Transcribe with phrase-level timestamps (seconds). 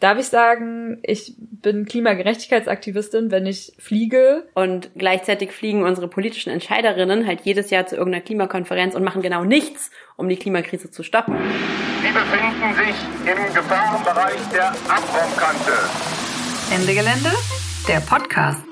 [0.00, 4.48] darf ich sagen, ich bin Klimagerechtigkeitsaktivistin, wenn ich fliege.
[4.54, 9.44] Und gleichzeitig fliegen unsere politischen Entscheiderinnen halt jedes Jahr zu irgendeiner Klimakonferenz und machen genau
[9.44, 11.36] nichts, um die Klimakrise zu stoppen.
[12.02, 12.96] Sie befinden sich
[13.30, 15.72] im Gefahrenbereich der Abraumkante.
[16.72, 17.30] Ende Gelände,
[17.88, 18.62] der Podcast.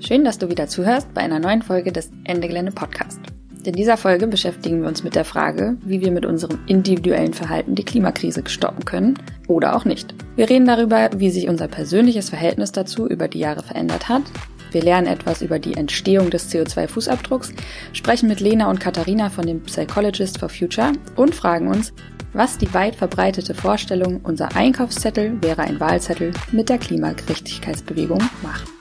[0.00, 3.33] Schön, dass du wieder zuhörst bei einer neuen Folge des Ende Gelände Podcast.
[3.66, 7.74] In dieser Folge beschäftigen wir uns mit der Frage, wie wir mit unserem individuellen Verhalten
[7.74, 9.18] die Klimakrise stoppen können
[9.48, 10.14] oder auch nicht.
[10.36, 14.22] Wir reden darüber, wie sich unser persönliches Verhältnis dazu über die Jahre verändert hat.
[14.70, 17.54] Wir lernen etwas über die Entstehung des CO2-Fußabdrucks,
[17.94, 21.94] sprechen mit Lena und Katharina von dem Psychologist for Future und fragen uns,
[22.34, 28.73] was die weit verbreitete Vorstellung, unser Einkaufszettel wäre ein Wahlzettel mit der Klimagerechtigkeitsbewegung macht.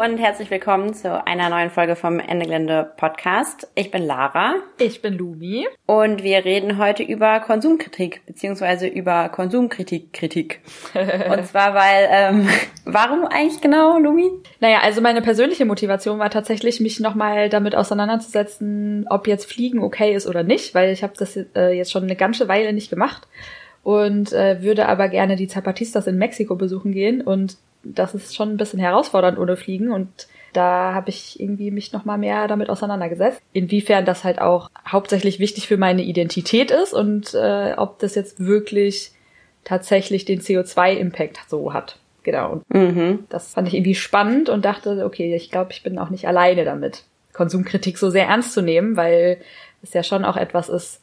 [0.00, 3.68] Und herzlich willkommen zu einer neuen Folge vom Ende Gelände Podcast.
[3.74, 4.54] Ich bin Lara.
[4.78, 5.66] Ich bin Lumi.
[5.84, 10.60] Und wir reden heute über Konsumkritik, beziehungsweise über Konsumkritik, Kritik.
[10.94, 12.48] und zwar, weil, ähm,
[12.86, 14.30] warum eigentlich genau, Lumi?
[14.60, 20.14] Naja, also meine persönliche Motivation war tatsächlich, mich nochmal damit auseinanderzusetzen, ob jetzt Fliegen okay
[20.14, 23.28] ist oder nicht, weil ich habe das äh, jetzt schon eine ganze Weile nicht gemacht
[23.82, 28.50] und äh, würde aber gerne die Zapatistas in Mexiko besuchen gehen und das ist schon
[28.50, 30.08] ein bisschen herausfordernd ohne Fliegen und
[30.52, 35.38] da habe ich irgendwie mich noch mal mehr damit auseinandergesetzt, inwiefern das halt auch hauptsächlich
[35.38, 39.12] wichtig für meine Identität ist und äh, ob das jetzt wirklich
[39.64, 41.98] tatsächlich den CO2-Impact so hat.
[42.22, 42.62] Genau.
[42.68, 43.18] Und mhm.
[43.28, 46.64] das fand ich irgendwie spannend und dachte, okay, ich glaube, ich bin auch nicht alleine
[46.64, 49.38] damit, Konsumkritik so sehr ernst zu nehmen, weil
[49.82, 50.99] es ja schon auch etwas ist,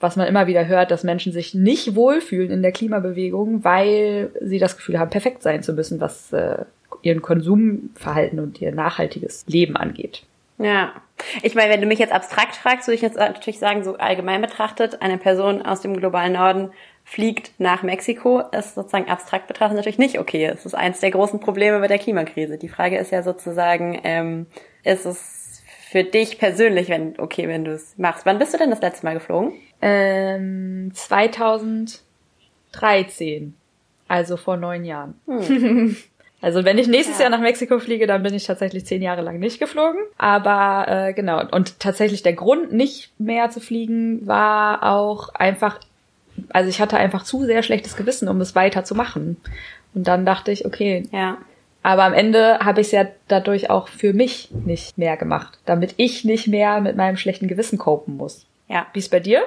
[0.00, 4.58] was man immer wieder hört, dass Menschen sich nicht wohlfühlen in der Klimabewegung, weil sie
[4.58, 6.64] das Gefühl haben, perfekt sein zu müssen, was äh,
[7.02, 10.22] ihren Konsumverhalten und ihr nachhaltiges Leben angeht.
[10.58, 10.92] Ja.
[11.42, 14.40] Ich meine, wenn du mich jetzt abstrakt fragst, würde ich jetzt natürlich sagen, so allgemein
[14.40, 16.70] betrachtet, eine Person aus dem globalen Norden
[17.04, 20.46] fliegt nach Mexiko, ist sozusagen abstrakt betrachtet natürlich nicht okay.
[20.46, 22.56] Es ist eins der großen Probleme mit der Klimakrise.
[22.56, 24.46] Die Frage ist ja sozusagen, ähm,
[24.84, 28.24] ist es für dich persönlich, wenn okay, wenn du es machst.
[28.24, 29.52] Wann bist du denn das letzte Mal geflogen?
[29.82, 33.54] Ähm, 2013,
[34.08, 35.14] also vor neun Jahren.
[35.26, 35.96] Hm.
[36.42, 37.24] Also wenn ich nächstes ja.
[37.24, 40.00] Jahr nach Mexiko fliege, dann bin ich tatsächlich zehn Jahre lang nicht geflogen.
[40.16, 45.80] Aber äh, genau, und tatsächlich der Grund, nicht mehr zu fliegen, war auch einfach,
[46.48, 49.36] also ich hatte einfach zu sehr schlechtes Gewissen, um es weiter zu machen.
[49.94, 51.38] Und dann dachte ich, okay, ja.
[51.82, 55.94] Aber am Ende habe ich es ja dadurch auch für mich nicht mehr gemacht, damit
[55.96, 58.46] ich nicht mehr mit meinem schlechten Gewissen copen muss.
[58.68, 58.86] Ja.
[58.92, 59.42] Wie ist bei dir?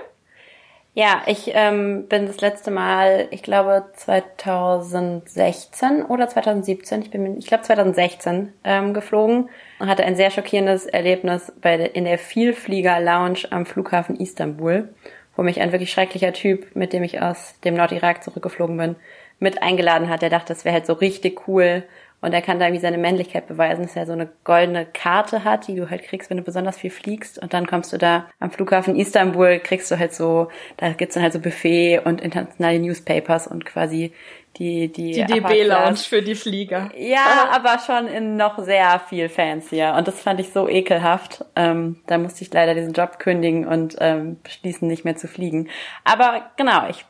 [0.95, 7.47] Ja, ich ähm, bin das letzte Mal, ich glaube 2016 oder 2017, ich bin, ich
[7.47, 9.49] glaube 2016 ähm, geflogen
[9.79, 14.93] und hatte ein sehr schockierendes Erlebnis bei der, in der Vielflieger Lounge am Flughafen Istanbul,
[15.35, 18.95] wo mich ein wirklich schrecklicher Typ, mit dem ich aus dem Nordirak zurückgeflogen bin,
[19.39, 20.21] mit eingeladen hat.
[20.21, 21.85] Der dachte, das wäre halt so richtig cool,
[22.23, 25.67] und er kann da irgendwie seine Männlichkeit beweisen, dass er so eine goldene Karte hat,
[25.67, 27.37] die du halt kriegst, wenn du besonders viel fliegst.
[27.37, 30.47] Und dann kommst du da am Flughafen Istanbul, kriegst du halt so,
[30.77, 34.13] da gibt's dann halt so Buffet und internationale Newspapers und quasi
[34.57, 36.91] die die, die DB-Lounge für die Flieger.
[36.95, 39.93] Ja, aber schon in noch sehr viel fancier.
[39.97, 41.43] Und das fand ich so ekelhaft.
[41.57, 45.67] Ähm, da musste ich leider diesen Job kündigen und ähm, beschließen, nicht mehr zu fliegen.
[46.05, 47.03] Aber genau, ich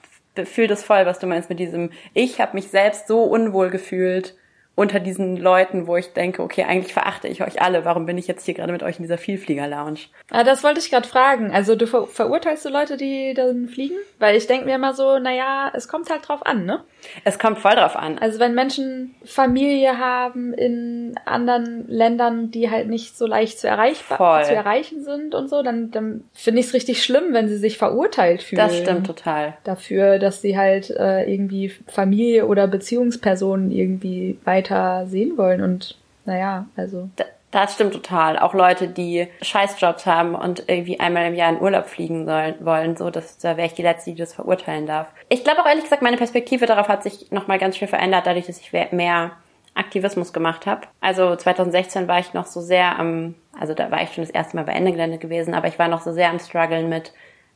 [0.48, 4.36] fühle das voll, was du meinst mit diesem, ich habe mich selbst so unwohl gefühlt
[4.76, 7.86] unter diesen Leuten, wo ich denke, okay, eigentlich verachte ich euch alle.
[7.86, 10.00] Warum bin ich jetzt hier gerade mit euch in dieser Vielflieger-Lounge?
[10.32, 11.52] Ah, das wollte ich gerade fragen.
[11.52, 13.96] Also du ver verurteilst du Leute, die dann fliegen?
[14.18, 16.84] Weil ich denke mir immer so, naja, es kommt halt drauf an, ne?
[17.24, 18.18] Es kommt voll drauf an.
[18.18, 24.44] Also wenn Menschen Familie haben in anderen Ländern, die halt nicht so leicht zu, erreichbar,
[24.44, 27.78] zu erreichen sind und so, dann, dann finde ich es richtig schlimm, wenn sie sich
[27.78, 28.58] verurteilt fühlen.
[28.58, 29.56] Das stimmt total.
[29.66, 35.98] Dafür, dass sie halt äh, irgendwie Familie oder Beziehungspersonen irgendwie weiter weiter sehen wollen und
[36.26, 37.10] naja, also.
[37.52, 38.40] Das stimmt total.
[38.40, 42.96] Auch Leute, die Scheißjobs haben und irgendwie einmal im Jahr in Urlaub fliegen sollen, wollen,
[42.96, 45.08] so, dass, da wäre ich die Letzte, die das verurteilen darf.
[45.30, 48.48] Ich glaube auch ehrlich gesagt, meine Perspektive darauf hat sich nochmal ganz schön verändert, dadurch,
[48.48, 49.32] dass ich mehr
[49.76, 50.88] Aktivismus gemacht habe.
[51.00, 54.56] Also 2016 war ich noch so sehr am, also da war ich schon das erste
[54.56, 57.14] Mal bei Ende Gelände gewesen, aber ich war noch so sehr am struggeln mit,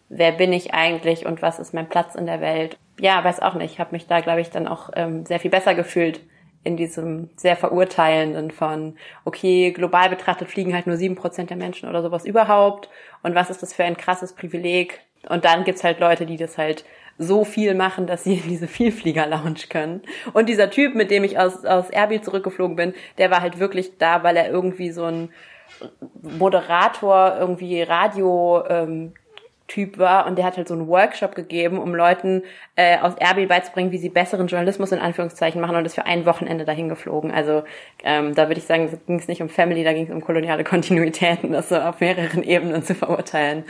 [0.09, 2.77] wer bin ich eigentlich und was ist mein Platz in der Welt.
[2.99, 3.73] Ja, weiß auch nicht.
[3.73, 6.19] Ich habe mich da, glaube ich, dann auch ähm, sehr viel besser gefühlt
[6.63, 11.87] in diesem sehr verurteilenden von, okay, global betrachtet fliegen halt nur sieben Prozent der Menschen
[11.87, 12.89] oder sowas überhaupt.
[13.23, 15.01] Und was ist das für ein krasses Privileg?
[15.29, 16.85] Und dann gibt's halt Leute, die das halt
[17.17, 20.01] so viel machen, dass sie in diese Vielflieger-Lounge können.
[20.33, 23.97] Und dieser Typ, mit dem ich aus, aus Erbil zurückgeflogen bin, der war halt wirklich
[23.97, 25.29] da, weil er irgendwie so ein
[26.21, 29.13] Moderator, irgendwie Radio, ähm,
[29.67, 32.43] Typ war und der hat halt so einen Workshop gegeben, um Leuten
[32.77, 36.25] äh, aus Erbil beizubringen, wie sie besseren Journalismus in Anführungszeichen machen und ist für ein
[36.25, 37.31] Wochenende dahin geflogen.
[37.31, 37.63] Also
[38.01, 40.21] ähm, da würde ich sagen, da ging es nicht um Family, da ging es um
[40.21, 43.65] koloniale Kontinuitäten, das so auf mehreren Ebenen zu verurteilen.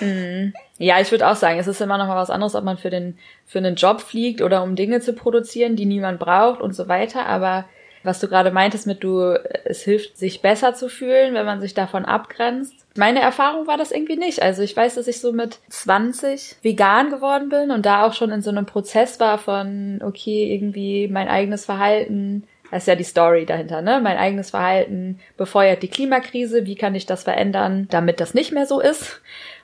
[0.00, 0.54] Mhm.
[0.78, 2.90] Ja, ich würde auch sagen, es ist immer noch mal was anderes, ob man für
[2.90, 6.88] den für einen Job fliegt oder um Dinge zu produzieren, die niemand braucht und so
[6.88, 7.26] weiter.
[7.26, 7.66] Aber
[8.04, 9.34] was du gerade meintest mit du,
[9.64, 12.74] es hilft, sich besser zu fühlen, wenn man sich davon abgrenzt.
[12.96, 14.42] Meine Erfahrung war das irgendwie nicht.
[14.42, 18.30] Also ich weiß, dass ich so mit 20 vegan geworden bin und da auch schon
[18.30, 23.04] in so einem Prozess war von, okay, irgendwie mein eigenes Verhalten, das ist ja die
[23.04, 24.00] Story dahinter, ne?
[24.02, 26.66] Mein eigenes Verhalten befeuert die Klimakrise.
[26.66, 29.20] Wie kann ich das verändern, damit das nicht mehr so ist?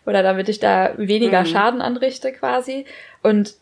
[0.07, 1.47] Oder damit ich da weniger mhm.
[1.47, 2.85] Schaden anrichte quasi.
[3.23, 3.55] Und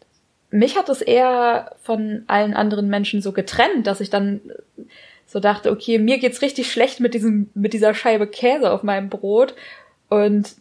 [0.50, 4.40] mich hat es eher von allen anderen Menschen so getrennt, dass ich dann
[5.26, 9.10] so dachte, okay, mir geht's richtig schlecht mit diesem, mit dieser Scheibe Käse auf meinem
[9.10, 9.54] Brot
[10.08, 10.56] und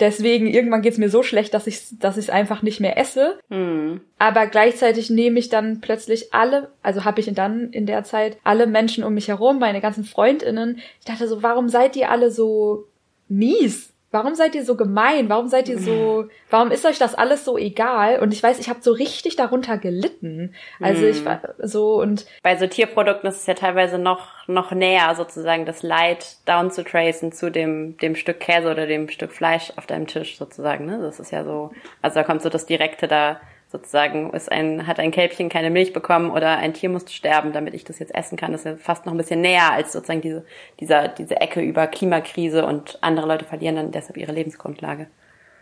[0.00, 3.38] deswegen irgendwann geht's mir so schlecht, dass ich, dass ich es einfach nicht mehr esse.
[3.48, 4.00] Mhm.
[4.18, 8.66] Aber gleichzeitig nehme ich dann plötzlich alle, also habe ich dann in der Zeit alle
[8.66, 10.78] Menschen um mich herum, meine ganzen Freundinnen.
[10.98, 12.86] Ich dachte so, warum seid ihr alle so
[13.28, 13.92] mies?
[14.10, 15.28] Warum seid ihr so gemein?
[15.28, 18.20] Warum seid ihr so, warum ist euch das alles so egal?
[18.20, 20.54] Und ich weiß, ich habe so richtig darunter gelitten.
[20.80, 25.14] Also ich war so und bei so Tierprodukten ist es ja teilweise noch noch näher
[25.14, 29.72] sozusagen das Leid down zu tracen zu dem dem Stück Käse oder dem Stück Fleisch
[29.76, 31.00] auf deinem Tisch sozusagen, ne?
[31.00, 33.40] Das ist ja so, also da kommt so das direkte da
[33.76, 37.74] sozusagen ist ein, hat ein Kälbchen keine Milch bekommen oder ein Tier musste sterben, damit
[37.74, 38.52] ich das jetzt essen kann.
[38.52, 40.44] Das ist ja fast noch ein bisschen näher als sozusagen diese,
[40.80, 45.08] dieser, diese Ecke über Klimakrise und andere Leute verlieren dann deshalb ihre Lebensgrundlage.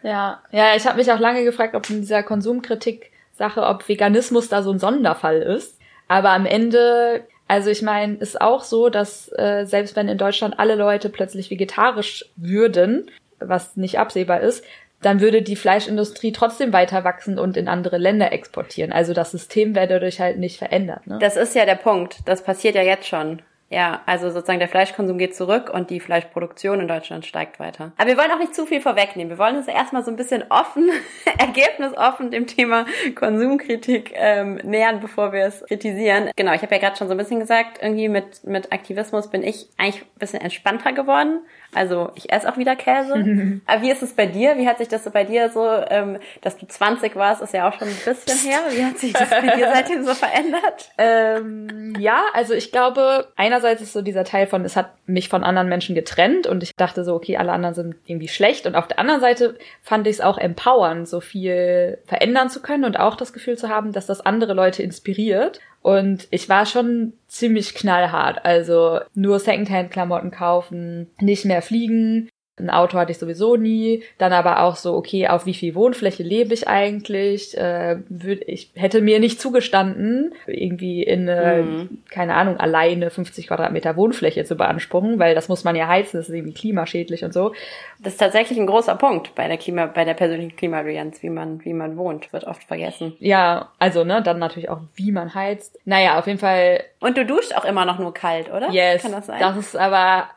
[0.02, 4.62] Ja, ja, ich habe mich auch lange gefragt, ob in dieser Konsumkritik-Sache, ob Veganismus da
[4.62, 5.78] so ein Sonderfall ist.
[6.06, 10.58] Aber am Ende, also ich meine, ist auch so, dass äh, selbst wenn in Deutschland
[10.58, 14.64] alle Leute plötzlich vegetarisch würden, was nicht absehbar ist,
[15.04, 18.92] dann würde die Fleischindustrie trotzdem weiter wachsen und in andere Länder exportieren.
[18.92, 21.06] Also das System wäre dadurch halt nicht verändert.
[21.06, 21.18] Ne?
[21.20, 22.18] Das ist ja der Punkt.
[22.26, 23.42] Das passiert ja jetzt schon.
[23.70, 27.92] Ja, also sozusagen der Fleischkonsum geht zurück und die Fleischproduktion in Deutschland steigt weiter.
[27.96, 29.30] Aber wir wollen auch nicht zu viel vorwegnehmen.
[29.30, 30.90] Wir wollen uns erstmal so ein bisschen offen,
[31.38, 32.86] ergebnisoffen dem Thema
[33.16, 36.30] Konsumkritik ähm, nähern, bevor wir es kritisieren.
[36.36, 39.42] Genau, ich habe ja gerade schon so ein bisschen gesagt, irgendwie mit, mit Aktivismus bin
[39.42, 41.40] ich eigentlich ein bisschen entspannter geworden.
[41.74, 43.14] Also ich esse auch wieder Käse.
[43.66, 44.56] Aber wie ist es bei dir?
[44.56, 47.68] Wie hat sich das so bei dir so, ähm, dass du 20 warst, ist ja
[47.68, 48.60] auch schon ein bisschen her.
[48.70, 50.90] Wie hat sich das bei dir seitdem so verändert?
[50.96, 55.44] Ähm, ja, also ich glaube, einerseits ist so dieser Teil von, es hat mich von
[55.44, 58.66] anderen Menschen getrennt und ich dachte so, okay, alle anderen sind irgendwie schlecht.
[58.66, 62.84] Und auf der anderen Seite fand ich es auch empowernd, so viel verändern zu können
[62.84, 65.60] und auch das Gefühl zu haben, dass das andere Leute inspiriert.
[65.84, 68.46] Und ich war schon ziemlich knallhart.
[68.46, 74.04] Also nur Secondhand-Klamotten kaufen, nicht mehr fliegen, ein Auto hatte ich sowieso nie.
[74.18, 77.56] Dann aber auch so, okay, auf wie viel Wohnfläche lebe ich eigentlich?
[77.58, 81.98] Äh, würd, ich hätte mir nicht zugestanden, irgendwie in, eine, mhm.
[82.10, 86.28] keine Ahnung, alleine 50 Quadratmeter Wohnfläche zu beanspruchen, weil das muss man ja heizen, das
[86.28, 87.54] ist irgendwie klimaschädlich und so.
[87.98, 91.64] Das ist tatsächlich ein großer Punkt bei der Klima, bei der persönlichen Klimabilanz, wie man,
[91.64, 93.16] wie man wohnt, wird oft vergessen.
[93.18, 95.76] Ja, also, ne, dann natürlich auch, wie man heizt.
[95.84, 96.84] Naja, auf jeden Fall.
[97.00, 98.70] Und du duschst auch immer noch nur kalt, oder?
[98.70, 99.02] Yes.
[99.02, 99.40] Kann das sein?
[99.40, 100.28] Das ist aber,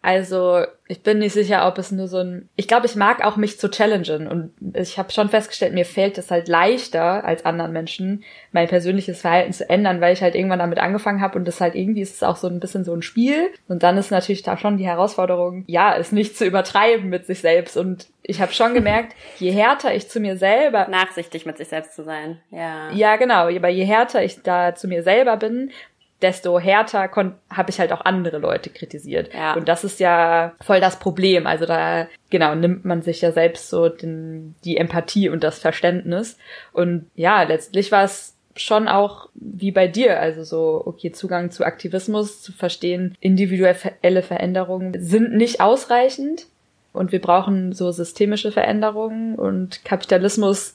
[0.00, 2.48] also ich bin nicht sicher, ob es nur so ein.
[2.54, 6.18] Ich glaube, ich mag auch mich zu challengen und ich habe schon festgestellt, mir fällt
[6.18, 10.60] es halt leichter als anderen Menschen, mein persönliches Verhalten zu ändern, weil ich halt irgendwann
[10.60, 13.02] damit angefangen habe und das halt irgendwie ist es auch so ein bisschen so ein
[13.02, 17.26] Spiel und dann ist natürlich da schon die Herausforderung, ja, es nicht zu übertreiben mit
[17.26, 21.58] sich selbst und ich habe schon gemerkt, je härter ich zu mir selber nachsichtig mit
[21.58, 22.90] sich selbst zu sein, ja.
[22.92, 25.72] Ja, genau, aber je härter ich da zu mir selber bin,
[26.22, 27.10] desto härter
[27.50, 29.32] habe ich halt auch andere Leute kritisiert.
[29.32, 29.54] Ja.
[29.54, 31.46] Und das ist ja voll das Problem.
[31.46, 36.36] Also da, genau, nimmt man sich ja selbst so den, die Empathie und das Verständnis.
[36.72, 41.64] Und ja, letztlich war es schon auch wie bei dir, also so, okay, Zugang zu
[41.64, 46.46] Aktivismus, zu verstehen, individuelle Veränderungen sind nicht ausreichend
[46.92, 50.74] und wir brauchen so systemische Veränderungen und Kapitalismus,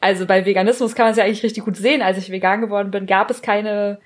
[0.00, 2.02] also bei Veganismus kann man es ja eigentlich richtig gut sehen.
[2.02, 3.98] Als ich vegan geworden bin, gab es keine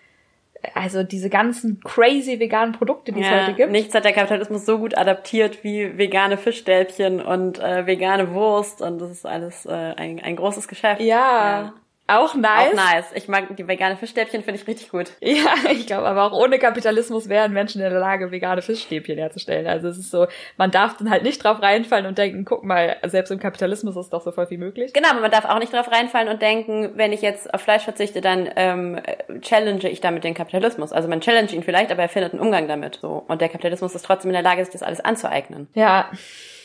[0.75, 3.73] also diese ganzen crazy veganen Produkte, die ja, es heute gibt.
[3.73, 8.99] Nichts hat der Kapitalismus so gut adaptiert wie vegane Fischstäbchen und äh, vegane Wurst und
[8.99, 11.01] das ist alles äh, ein, ein großes Geschäft.
[11.01, 11.75] Ja, ja,
[12.09, 12.71] Auch nice.
[12.71, 13.07] Auch nice.
[13.15, 15.11] Ich mag die vegane Fischstäbchen, finde ich richtig gut.
[15.21, 19.67] Ja, ich glaube, aber auch ohne Kapitalismus wären Menschen in der Lage, vegane Fischstäbchen herzustellen.
[19.67, 22.97] Also es ist so, man darf dann halt nicht drauf reinfallen und denken, guck mal,
[23.07, 24.93] selbst im Kapitalismus ist doch so voll wie möglich.
[24.93, 27.83] Genau, aber man darf auch nicht drauf reinfallen und denken, wenn ich jetzt auf Fleisch
[27.83, 29.01] verzichte, dann ähm,
[29.41, 30.93] challenge ich damit den Kapitalismus.
[30.93, 32.99] Also man challenge ihn vielleicht, aber er findet einen Umgang damit.
[33.03, 33.25] So.
[33.27, 35.69] Und der Kapitalismus ist trotzdem in der Lage, sich das alles anzueignen.
[35.75, 36.11] Ja,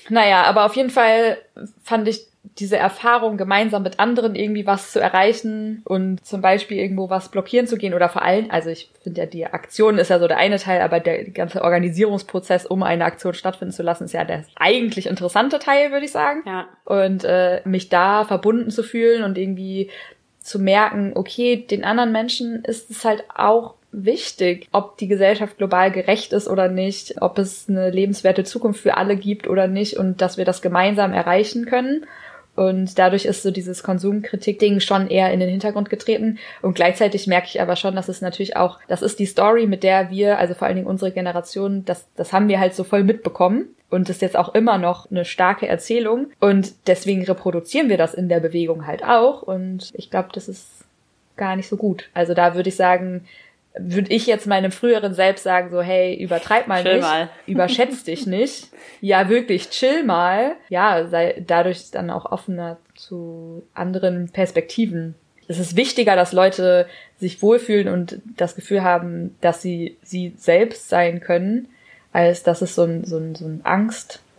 [0.10, 1.38] naja, aber auf jeden Fall
[1.84, 7.10] fand ich diese Erfahrung, gemeinsam mit anderen irgendwie was zu erreichen und zum Beispiel irgendwo
[7.10, 10.20] was blockieren zu gehen oder vor allem, also ich finde ja, die Aktion ist ja
[10.20, 14.14] so der eine Teil, aber der ganze Organisierungsprozess, um eine Aktion stattfinden zu lassen, ist
[14.14, 16.42] ja der eigentlich interessante Teil, würde ich sagen.
[16.46, 16.68] Ja.
[16.86, 19.90] Und äh, mich da verbunden zu fühlen und irgendwie
[20.40, 25.92] zu merken, okay, den anderen Menschen ist es halt auch wichtig, ob die Gesellschaft global
[25.92, 30.22] gerecht ist oder nicht, ob es eine lebenswerte Zukunft für alle gibt oder nicht und
[30.22, 32.06] dass wir das gemeinsam erreichen können.
[32.56, 36.38] Und dadurch ist so dieses Konsumkritik-Ding schon eher in den Hintergrund getreten.
[36.62, 39.84] Und gleichzeitig merke ich aber schon, dass es natürlich auch, das ist die Story, mit
[39.84, 43.04] der wir, also vor allen Dingen unsere Generation, das, das haben wir halt so voll
[43.04, 43.70] mitbekommen.
[43.90, 46.28] Und ist jetzt auch immer noch eine starke Erzählung.
[46.40, 49.42] Und deswegen reproduzieren wir das in der Bewegung halt auch.
[49.42, 50.86] Und ich glaube, das ist
[51.36, 52.10] gar nicht so gut.
[52.14, 53.26] Also da würde ich sagen,
[53.78, 57.30] würde ich jetzt meinem früheren Selbst sagen, so, hey, übertreib mal Chill nicht, mal.
[57.48, 58.70] überschätz dich nicht.
[59.00, 60.56] Ja, wirklich, chill mal.
[60.70, 65.16] Ja, sei dadurch dann auch offener zu anderen Perspektiven.
[65.48, 66.88] Es ist wichtiger, dass Leute
[67.18, 71.68] sich wohlfühlen und das Gefühl haben, dass sie sie selbst sein können,
[72.14, 73.62] als dass es so ein, so ein, so ein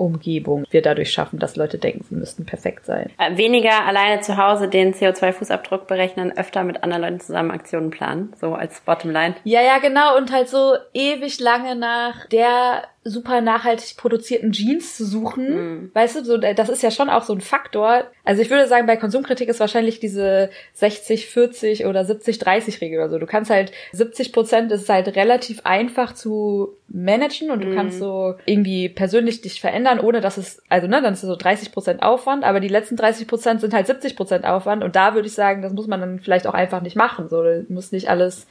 [0.03, 3.11] Angstumgebung wir dadurch schaffen, dass Leute denken, sie müssten perfekt sein.
[3.19, 8.33] Äh, Weniger alleine zu Hause den CO2-Fußabdruck berechnen, öfter mit anderen Leuten zusammen Aktionen planen.
[8.41, 9.35] So als Bottomline.
[9.45, 10.17] Ja, ja, genau.
[10.17, 15.91] Und halt so ewig lange nach der super nachhaltig produzierten Jeans zu suchen.
[15.95, 18.05] Weißt du, so, das ist ja schon auch so ein Faktor.
[18.25, 23.01] Also ich würde sagen, bei Konsumkritik ist wahrscheinlich diese 60, 40 oder 70, 30 Regel
[23.01, 23.19] oder so.
[23.19, 28.35] Du kannst halt 70 Prozent ist halt relativ einfach zu managen und du kannst so
[28.45, 32.03] irgendwie persönlich dich verändern, ohne dass es, also ne, dann ist es so 30 Prozent
[32.03, 35.35] Aufwand, aber die letzten 30 Prozent sind halt 70 Prozent Aufwand und da würde ich
[35.35, 37.29] sagen, das muss man dann vielleicht auch einfach nicht machen.
[37.29, 38.47] So, du musst nicht alles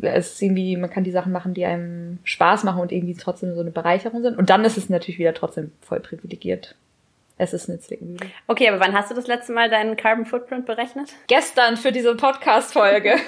[0.00, 3.54] es ist irgendwie, man kann die Sachen machen, die einem Spaß machen und irgendwie trotzdem
[3.54, 4.38] so eine Bereicherung sind.
[4.38, 6.74] Und dann ist es natürlich wieder trotzdem voll privilegiert.
[7.38, 8.26] Es ist eine Zwickmühle.
[8.46, 11.12] Okay, aber wann hast du das letzte Mal deinen Carbon Footprint berechnet?
[11.26, 13.16] Gestern für diese Podcast-Folge.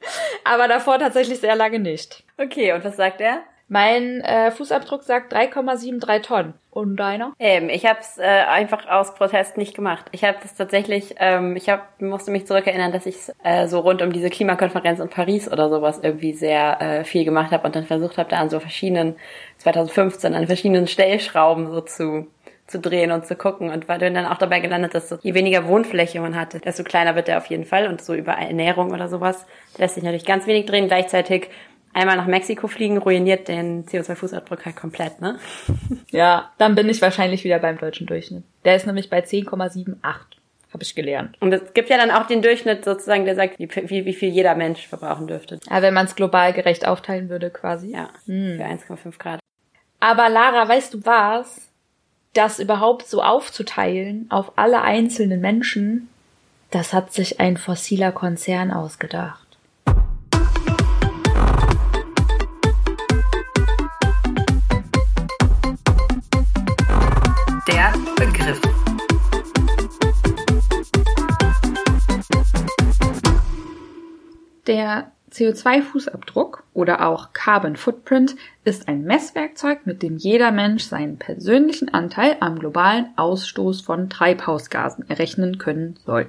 [0.44, 2.24] Aber davor tatsächlich sehr lange nicht.
[2.36, 3.42] Okay, und was sagt er?
[3.68, 6.54] Mein äh, Fußabdruck sagt 3,73 Tonnen.
[6.70, 7.34] Und deiner?
[7.38, 10.06] Ähm, ich habe es äh, einfach aus Protest nicht gemacht.
[10.12, 14.00] Ich habe das tatsächlich, ähm, ich hab, musste mich zurückerinnern, dass ich äh, so rund
[14.00, 17.84] um diese Klimakonferenz in Paris oder sowas irgendwie sehr äh, viel gemacht habe und dann
[17.84, 19.16] versucht habe, da an so verschiedenen,
[19.58, 22.28] 2015, an verschiedenen Stellschrauben so zu
[22.68, 25.66] zu drehen und zu gucken und war dann auch dabei gelandet, dass so, je weniger
[25.66, 29.08] Wohnfläche man hatte, desto kleiner wird der auf jeden Fall und so über Ernährung oder
[29.08, 29.46] sowas
[29.78, 30.86] lässt sich natürlich ganz wenig drehen.
[30.86, 31.48] Gleichzeitig
[31.92, 35.38] einmal nach Mexiko fliegen ruiniert den CO2-Fußabdruck halt komplett, ne?
[36.10, 38.44] Ja, dann bin ich wahrscheinlich wieder beim deutschen Durchschnitt.
[38.64, 39.96] Der ist nämlich bei 10,78.
[40.70, 41.36] Habe ich gelernt.
[41.40, 44.28] Und es gibt ja dann auch den Durchschnitt sozusagen, der sagt, wie, wie, wie viel
[44.28, 45.58] jeder Mensch verbrauchen dürfte.
[45.68, 47.92] Aber wenn man es global gerecht aufteilen würde, quasi.
[47.92, 49.40] Ja, für 1,5 Grad.
[50.00, 51.68] Aber Lara, weißt du was?
[52.34, 56.08] Das überhaupt so aufzuteilen auf alle einzelnen Menschen,
[56.70, 59.47] das hat sich ein fossiler Konzern ausgedacht.
[74.68, 81.92] Der CO2-Fußabdruck oder auch Carbon Footprint ist ein Messwerkzeug, mit dem jeder Mensch seinen persönlichen
[81.92, 86.28] Anteil am globalen Ausstoß von Treibhausgasen errechnen können soll.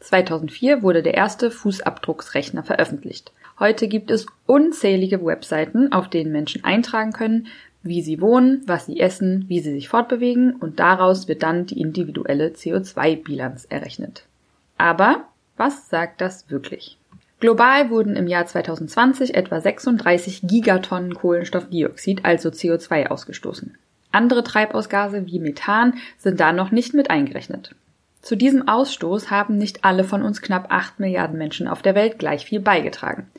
[0.00, 3.32] 2004 wurde der erste Fußabdrucksrechner veröffentlicht.
[3.58, 7.46] Heute gibt es unzählige Webseiten, auf denen Menschen eintragen können,
[7.82, 11.80] wie sie wohnen, was sie essen, wie sie sich fortbewegen und daraus wird dann die
[11.80, 14.26] individuelle CO2-Bilanz errechnet.
[14.76, 15.24] Aber
[15.56, 16.98] was sagt das wirklich?
[17.40, 23.76] Global wurden im Jahr 2020 etwa 36 Gigatonnen Kohlenstoffdioxid, also CO2, ausgestoßen.
[24.12, 27.74] Andere Treibhausgase wie Methan sind da noch nicht mit eingerechnet.
[28.22, 32.18] Zu diesem Ausstoß haben nicht alle von uns knapp 8 Milliarden Menschen auf der Welt
[32.18, 33.30] gleich viel beigetragen.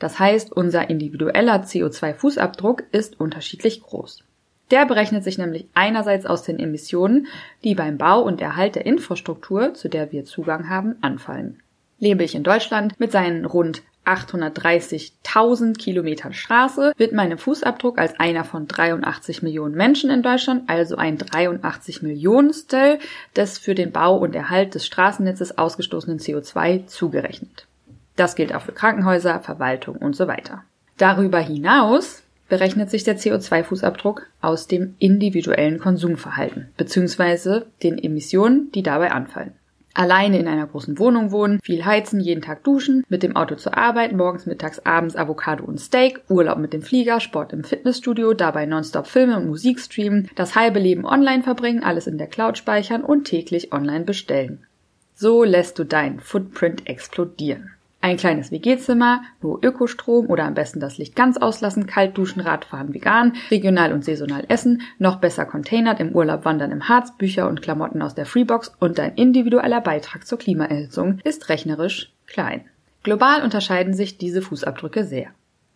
[0.00, 4.24] Das heißt, unser individueller CO2-Fußabdruck ist unterschiedlich groß.
[4.72, 7.28] Der berechnet sich nämlich einerseits aus den Emissionen,
[7.62, 11.61] die beim Bau und Erhalt der Infrastruktur, zu der wir Zugang haben, anfallen.
[12.02, 18.42] Lebe ich in Deutschland mit seinen rund 830.000 Kilometern Straße wird mein Fußabdruck als einer
[18.42, 22.98] von 83 Millionen Menschen in Deutschland, also ein 83 Millionstel
[23.36, 27.68] des für den Bau und Erhalt des Straßennetzes ausgestoßenen CO2 zugerechnet.
[28.16, 30.64] Das gilt auch für Krankenhäuser, Verwaltung und so weiter.
[30.96, 37.60] Darüber hinaus berechnet sich der CO2-Fußabdruck aus dem individuellen Konsumverhalten bzw.
[37.84, 39.52] den Emissionen, die dabei anfallen.
[39.94, 43.76] Alleine in einer großen Wohnung wohnen, viel heizen, jeden Tag duschen, mit dem Auto zur
[43.76, 48.64] Arbeit, morgens, mittags, abends Avocado und Steak, Urlaub mit dem Flieger, Sport im Fitnessstudio, dabei
[48.64, 53.04] nonstop Filme und Musik streamen, das halbe Leben online verbringen, alles in der Cloud speichern
[53.04, 54.66] und täglich online bestellen.
[55.14, 57.71] So lässt du deinen Footprint explodieren.
[58.04, 62.92] Ein kleines WG-Zimmer, nur Ökostrom oder am besten das Licht ganz auslassen, kalt duschen, Radfahren
[62.92, 67.62] vegan, regional und saisonal essen, noch besser containert im Urlaub wandern im Harz, Bücher und
[67.62, 72.64] Klamotten aus der Freebox und dein individueller Beitrag zur Klimaerhitzung ist rechnerisch klein.
[73.04, 75.28] Global unterscheiden sich diese Fußabdrücke sehr.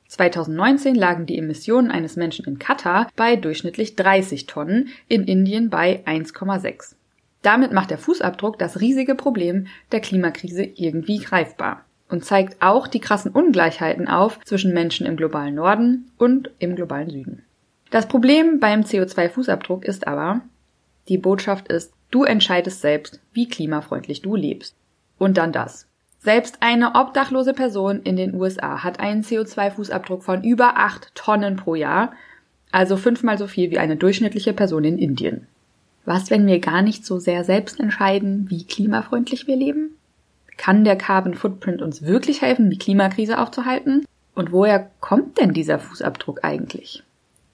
[0.08, 6.02] 2019 lagen die Emissionen eines Menschen in Katar bei durchschnittlich 30 Tonnen, in Indien bei
[6.06, 6.96] 1,6.
[7.42, 13.00] Damit macht der Fußabdruck das riesige Problem der Klimakrise irgendwie greifbar und zeigt auch die
[13.00, 17.42] krassen Ungleichheiten auf zwischen Menschen im globalen Norden und im globalen Süden.
[17.90, 20.40] Das Problem beim CO2-Fußabdruck ist aber,
[21.08, 24.74] die Botschaft ist, du entscheidest selbst, wie klimafreundlich du lebst.
[25.18, 25.86] Und dann das.
[26.18, 31.74] Selbst eine obdachlose Person in den USA hat einen CO2-Fußabdruck von über acht Tonnen pro
[31.74, 32.12] Jahr,
[32.72, 35.46] also fünfmal so viel wie eine durchschnittliche Person in Indien.
[36.04, 39.95] Was, wenn wir gar nicht so sehr selbst entscheiden, wie klimafreundlich wir leben?
[40.56, 44.04] Kann der Carbon Footprint uns wirklich helfen, die Klimakrise aufzuhalten?
[44.34, 47.02] Und woher kommt denn dieser Fußabdruck eigentlich?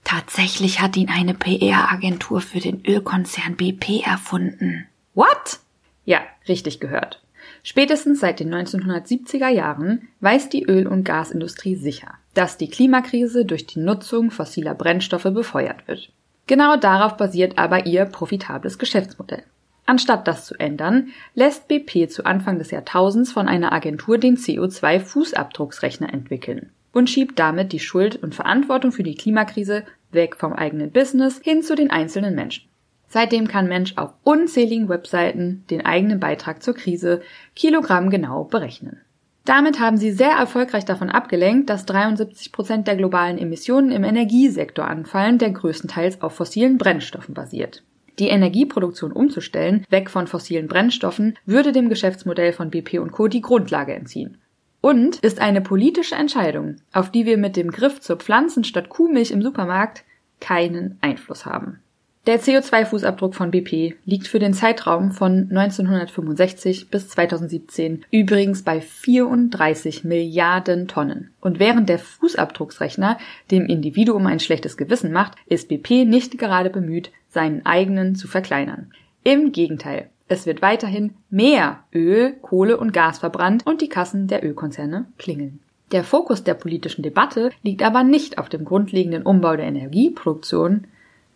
[0.05, 4.87] Tatsächlich hat ihn eine PR-Agentur für den Ölkonzern BP erfunden.
[5.15, 5.61] What?
[6.05, 7.23] Ja, richtig gehört.
[7.63, 13.67] Spätestens seit den 1970er Jahren weiß die Öl- und Gasindustrie sicher, dass die Klimakrise durch
[13.67, 16.13] die Nutzung fossiler Brennstoffe befeuert wird.
[16.49, 19.45] Genau darauf basiert aber ihr profitables Geschäftsmodell.
[19.87, 26.13] Anstatt das zu ändern, lässt BP zu Anfang des Jahrtausends von einer Agentur den CO2-Fußabdrucksrechner
[26.13, 31.41] entwickeln und schiebt damit die Schuld und Verantwortung für die Klimakrise weg vom eigenen Business
[31.43, 32.69] hin zu den einzelnen Menschen.
[33.09, 37.21] Seitdem kann Mensch auf unzähligen Webseiten den eigenen Beitrag zur Krise
[37.55, 39.01] kilogrammgenau berechnen.
[39.45, 44.87] Damit haben sie sehr erfolgreich davon abgelenkt, dass 73 Prozent der globalen Emissionen im Energiesektor
[44.87, 47.83] anfallen, der größtenteils auf fossilen Brennstoffen basiert.
[48.19, 53.29] Die Energieproduktion umzustellen, weg von fossilen Brennstoffen, würde dem Geschäftsmodell von BP und Co.
[53.29, 54.39] die Grundlage entziehen.
[54.81, 59.31] Und ist eine politische Entscheidung, auf die wir mit dem Griff zur Pflanzen statt Kuhmilch
[59.31, 60.05] im Supermarkt
[60.41, 61.82] keinen Einfluss haben.
[62.25, 70.05] Der CO2-Fußabdruck von BP liegt für den Zeitraum von 1965 bis 2017 übrigens bei 34
[70.05, 71.33] Milliarden Tonnen.
[71.41, 73.19] Und während der Fußabdrucksrechner
[73.51, 78.93] dem Individuum ein schlechtes Gewissen macht, ist BP nicht gerade bemüht, seinen eigenen zu verkleinern.
[79.25, 84.45] Im Gegenteil, es wird weiterhin mehr Öl, Kohle und Gas verbrannt und die Kassen der
[84.45, 85.59] Ölkonzerne klingeln.
[85.91, 90.87] Der Fokus der politischen Debatte liegt aber nicht auf dem grundlegenden Umbau der Energieproduktion,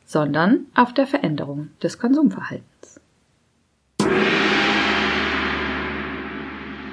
[0.06, 3.00] sondern auf der Veränderung des Konsumverhaltens.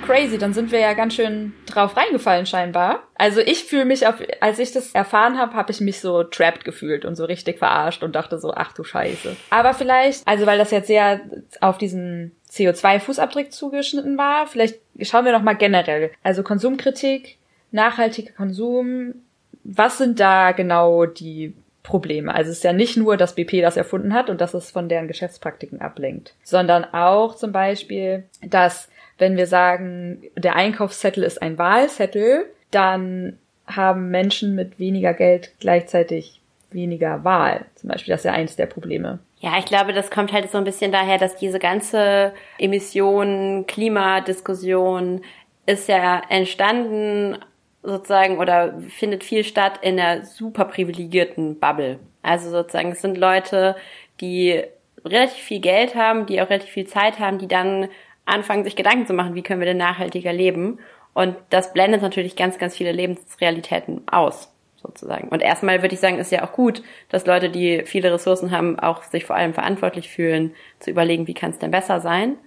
[0.06, 3.04] Crazy, dann sind wir ja ganz schön drauf reingefallen scheinbar.
[3.16, 6.66] Also ich fühle mich auf, als ich das erfahren habe, habe ich mich so trapped
[6.66, 9.38] gefühlt und so richtig verarscht und dachte so, ach du Scheiße.
[9.50, 11.22] Aber vielleicht, also weil das jetzt sehr
[11.62, 16.12] auf diesen CO2-Fußabdruck zugeschnitten war, vielleicht schauen wir noch mal generell.
[16.22, 17.38] Also Konsumkritik,
[17.72, 19.14] nachhaltiger Konsum,
[19.64, 22.34] was sind da genau die Probleme.
[22.34, 24.90] Also es ist ja nicht nur, dass BP das erfunden hat und dass es von
[24.90, 31.58] deren Geschäftspraktiken ablenkt, sondern auch zum Beispiel, dass wenn wir sagen, der Einkaufszettel ist ein
[31.58, 36.42] Wahlzettel, dann haben Menschen mit weniger Geld gleichzeitig
[36.72, 37.66] weniger Wahl.
[37.76, 39.20] Zum Beispiel, das ist ja eins der Probleme.
[39.40, 45.22] Ja, ich glaube, das kommt halt so ein bisschen daher, dass diese ganze Emissionen, Klimadiskussion
[45.66, 47.38] ist ja entstanden
[47.84, 52.00] sozusagen oder findet viel statt in der super privilegierten Bubble.
[52.22, 53.76] Also sozusagen, es sind Leute,
[54.22, 54.64] die
[55.06, 57.90] relativ viel Geld haben, die auch relativ viel Zeit haben, die dann
[58.26, 60.80] anfangen, sich Gedanken zu machen, wie können wir denn nachhaltiger leben.
[61.14, 65.28] Und das blendet natürlich ganz, ganz viele Lebensrealitäten aus, sozusagen.
[65.28, 68.80] Und erstmal würde ich sagen, ist ja auch gut, dass Leute, die viele Ressourcen haben,
[68.80, 72.38] auch sich vor allem verantwortlich fühlen, zu überlegen, wie kann es denn besser sein.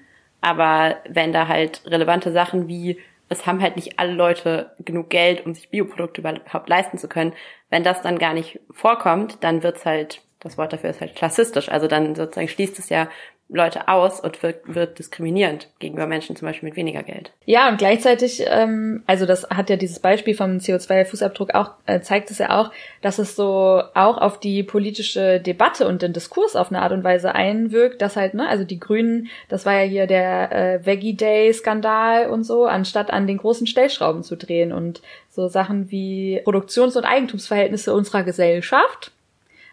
[0.41, 5.45] Aber wenn da halt relevante Sachen wie es haben halt nicht alle Leute genug Geld,
[5.47, 7.33] um sich Bioprodukte überhaupt leisten zu können.
[7.71, 11.69] Wenn das dann gar nicht vorkommt, dann wird's halt, das Wort dafür ist halt klassistisch.
[11.69, 13.09] Also dann sozusagen schließt es ja
[13.49, 17.31] Leute aus und wird, wird diskriminierend gegenüber Menschen zum Beispiel mit weniger Geld.
[17.45, 22.33] Ja, und gleichzeitig, ähm, also das hat ja dieses Beispiel vom CO2-Fußabdruck auch, äh, zeigt
[22.33, 26.73] es ja auch, dass es so auch auf die politische Debatte und den Diskurs auf
[26.73, 30.07] eine Art und Weise einwirkt, dass halt, ne, also die Grünen, das war ja hier
[30.09, 35.47] der äh, Veggie Day-Skandal und so, anstatt an den großen Stellschrauben zu drehen und so
[35.47, 39.13] Sachen wie Produktions- und Eigentumsverhältnisse unserer Gesellschaft.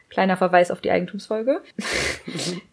[0.10, 1.64] Kleiner Verweis auf die Eigentumsfolge.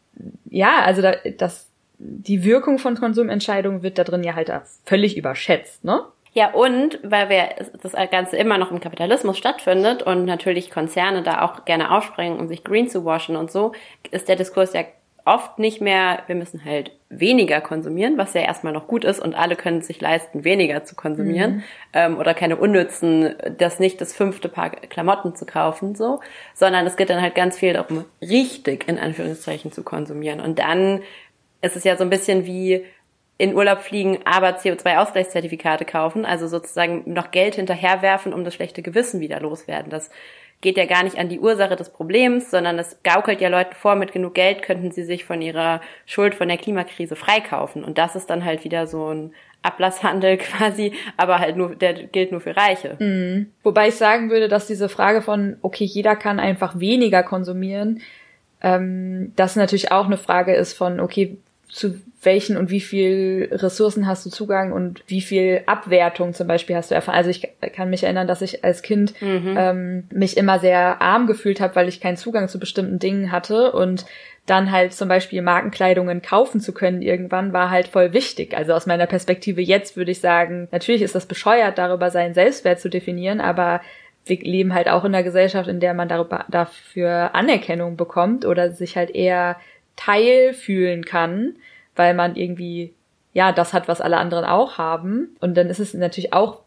[0.51, 4.53] ja, also da, das, die Wirkung von Konsumentscheidungen wird da drin ja halt
[4.85, 6.03] völlig überschätzt, ne?
[6.33, 7.49] Ja, und weil wir
[7.83, 12.47] das Ganze immer noch im Kapitalismus stattfindet und natürlich Konzerne da auch gerne aufspringen, um
[12.47, 13.73] sich green zu waschen und so,
[14.13, 14.85] ist der Diskurs ja
[15.25, 19.35] oft nicht mehr, wir müssen halt weniger konsumieren, was ja erstmal noch gut ist und
[19.35, 21.63] alle können sich leisten, weniger zu konsumieren mhm.
[21.93, 26.21] ähm, oder keine unnützen, das nicht das fünfte Paar Klamotten zu kaufen, so,
[26.55, 30.41] sondern es geht dann halt ganz viel darum, richtig in Anführungszeichen zu konsumieren.
[30.41, 31.03] Und dann
[31.63, 32.85] ist es ja so ein bisschen wie
[33.39, 39.21] in Urlaub fliegen, aber CO2-Ausgleichszertifikate kaufen, also sozusagen noch Geld hinterherwerfen, um das schlechte Gewissen
[39.21, 39.91] wieder loswerden.
[39.91, 40.11] Das
[40.61, 43.95] geht ja gar nicht an die Ursache des Problems, sondern es gaukelt ja Leuten vor,
[43.95, 47.83] mit genug Geld könnten sie sich von ihrer Schuld von der Klimakrise freikaufen.
[47.83, 52.31] Und das ist dann halt wieder so ein Ablasshandel quasi, aber halt nur, der gilt
[52.33, 52.97] nur für Reiche.
[52.99, 53.53] Mhm.
[53.63, 58.03] Wobei ich sagen würde, dass diese Frage von, okay, jeder kann einfach weniger konsumieren,
[58.63, 61.39] ähm, das natürlich auch eine Frage ist von, okay,
[61.71, 66.77] zu welchen und wie viel Ressourcen hast du Zugang und wie viel Abwertung zum Beispiel
[66.77, 67.17] hast du erfahren.
[67.17, 69.55] Also ich kann mich erinnern, dass ich als Kind mhm.
[69.57, 73.73] ähm, mich immer sehr arm gefühlt habe, weil ich keinen Zugang zu bestimmten Dingen hatte
[73.73, 74.05] und
[74.47, 78.57] dann halt zum Beispiel Markenkleidungen kaufen zu können irgendwann war halt voll wichtig.
[78.57, 82.81] Also aus meiner Perspektive jetzt würde ich sagen, natürlich ist das bescheuert, darüber seinen Selbstwert
[82.81, 83.81] zu definieren, aber
[84.27, 88.71] wir leben halt auch in einer Gesellschaft, in der man darüber, dafür Anerkennung bekommt oder
[88.73, 89.57] sich halt eher
[90.01, 91.57] Teil fühlen kann,
[91.95, 92.95] weil man irgendwie,
[93.35, 95.37] ja, das hat, was alle anderen auch haben.
[95.41, 96.63] Und dann ist es natürlich auch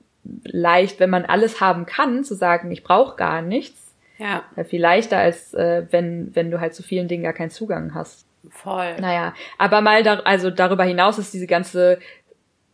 [0.46, 3.94] leicht, wenn man alles haben kann, zu sagen, ich brauche gar nichts.
[4.20, 4.44] Ja.
[4.66, 8.26] Viel leichter, als äh, wenn, wenn du halt zu vielen Dingen gar keinen Zugang hast.
[8.50, 8.96] Voll.
[9.00, 12.00] Naja, aber mal da, also darüber hinaus ist diese ganze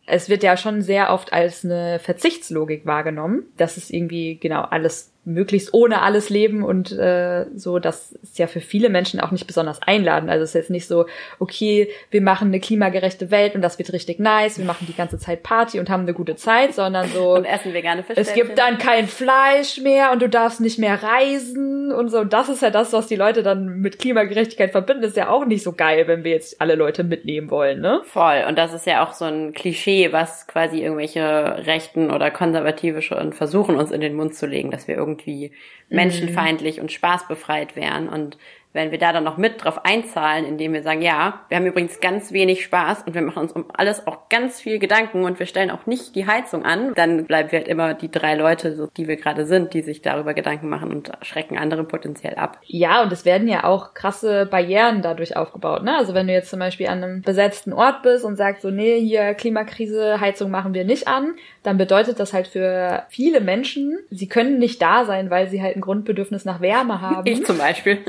[0.10, 3.44] es wird ja schon sehr oft als eine Verzichtslogik wahrgenommen.
[3.58, 8.48] Das ist irgendwie genau alles möglichst ohne alles leben und äh, so, das ist ja
[8.48, 10.30] für viele Menschen auch nicht besonders einladend.
[10.30, 11.06] Also es ist jetzt nicht so,
[11.40, 15.18] okay, wir machen eine klimagerechte Welt und das wird richtig nice, wir machen die ganze
[15.18, 18.78] Zeit Party und haben eine gute Zeit, sondern so und essen vegane Es gibt dann
[18.78, 22.20] kein Fleisch mehr und du darfst nicht mehr reisen und so.
[22.20, 25.04] Und das ist ja das, was die Leute dann mit Klimagerechtigkeit verbinden.
[25.04, 28.02] Ist ja auch nicht so geil, wenn wir jetzt alle Leute mitnehmen wollen, ne?
[28.06, 28.44] Voll.
[28.48, 31.22] Und das ist ja auch so ein Klischee, was quasi irgendwelche
[31.66, 35.52] Rechten oder Konservative schon versuchen, uns in den Mund zu legen, dass wir irgendwie irgendwie
[35.90, 36.84] menschenfeindlich mhm.
[36.84, 38.10] und spaßbefreit wären.
[38.10, 38.38] Und
[38.72, 42.00] wenn wir da dann noch mit drauf einzahlen, indem wir sagen, ja, wir haben übrigens
[42.02, 45.48] ganz wenig Spaß und wir machen uns um alles auch ganz viel Gedanken und wir
[45.48, 48.88] stellen auch nicht die Heizung an, dann bleiben wir halt immer die drei Leute, so,
[48.96, 52.60] die wir gerade sind, die sich darüber Gedanken machen und schrecken andere potenziell ab.
[52.64, 55.84] Ja, und es werden ja auch krasse Barrieren dadurch aufgebaut.
[55.84, 55.98] Ne?
[55.98, 59.00] Also wenn du jetzt zum Beispiel an einem besetzten Ort bist und sagst so, nee,
[59.00, 64.28] hier Klimakrise, Heizung machen wir nicht an, dann bedeutet das halt für viele Menschen, sie
[64.28, 67.28] können nicht da sein, weil sie halt ein Grundbedürfnis nach Wärme haben.
[67.28, 68.00] Ich zum Beispiel.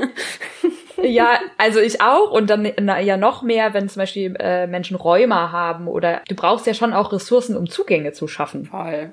[1.03, 4.95] ja, also ich auch und dann na, ja noch mehr, wenn zum Beispiel äh, Menschen
[4.95, 8.65] Räume haben oder du brauchst ja schon auch Ressourcen, um Zugänge zu schaffen.
[8.65, 9.11] Voll.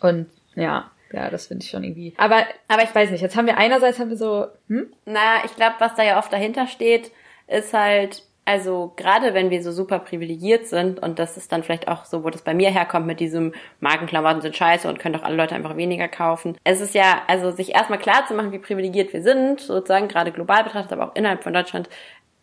[0.00, 2.14] Und ja, ja, das finde ich schon irgendwie.
[2.16, 4.92] Aber, aber ich weiß nicht, jetzt haben wir einerseits haben wir so, hm?
[5.04, 7.10] Naja, ich glaube, was da ja oft dahinter steht,
[7.46, 11.86] ist halt, also gerade wenn wir so super privilegiert sind und das ist dann vielleicht
[11.86, 15.22] auch so, wo das bei mir herkommt mit diesem Markenklamotten sind scheiße und können doch
[15.22, 16.56] alle Leute einfach weniger kaufen.
[16.64, 20.32] Es ist ja, also sich erstmal klar zu machen, wie privilegiert wir sind, sozusagen gerade
[20.32, 21.88] global betrachtet, aber auch innerhalb von Deutschland,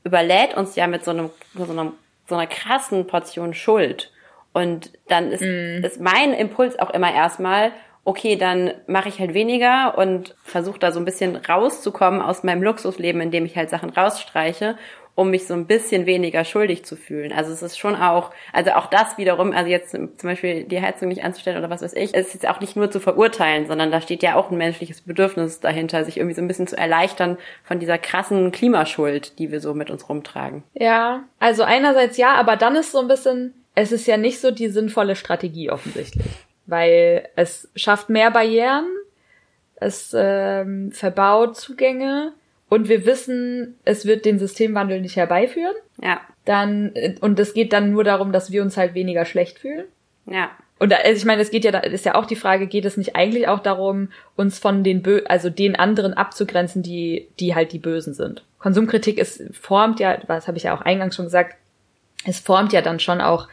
[0.05, 1.93] überlädt uns ja mit so einem, so einem,
[2.27, 4.12] so einer krassen Portion Schuld.
[4.53, 5.83] Und dann ist, mm.
[5.83, 7.73] ist mein Impuls auch immer erstmal,
[8.05, 12.63] okay, dann mache ich halt weniger und versuche da so ein bisschen rauszukommen aus meinem
[12.63, 14.77] Luxusleben, indem ich halt Sachen rausstreiche
[15.19, 17.34] um mich so ein bisschen weniger schuldig zu fühlen.
[17.34, 21.10] Also es ist schon auch, also auch das wiederum, also jetzt zum Beispiel die Heizung
[21.10, 23.99] nicht anzustellen oder was weiß ich, ist jetzt auch nicht nur zu verurteilen, sondern da
[23.99, 27.79] steht ja auch ein menschliches Bedürfnis dahinter, sich irgendwie so ein bisschen zu erleichtern von
[27.79, 30.63] dieser krassen Klimaschuld, die wir so mit uns rumtragen.
[30.73, 34.51] Ja, also einerseits ja, aber dann ist so ein bisschen, es ist ja nicht so
[34.51, 36.27] die sinnvolle Strategie offensichtlich,
[36.65, 38.88] weil es schafft mehr Barrieren,
[39.75, 42.32] es ähm, verbaut Zugänge,
[42.69, 46.21] und wir wissen, es wird den Systemwandel nicht herbeiführen, ja.
[46.45, 49.86] dann, und es geht dann nur darum, dass wir uns halt weniger schlecht fühlen.
[50.25, 50.51] Ja.
[50.77, 53.15] Und also ich meine, es geht ja, ist ja auch die Frage, geht es nicht
[53.15, 57.79] eigentlich auch darum, uns von den Bö also den anderen abzugrenzen, die, die halt die
[57.79, 58.45] Bösen sind?
[58.60, 61.58] Konsumkritik ist, formt ja, das habe ich ja auch eingangs schon gesagt,
[62.25, 63.47] es formt ja dann schon auch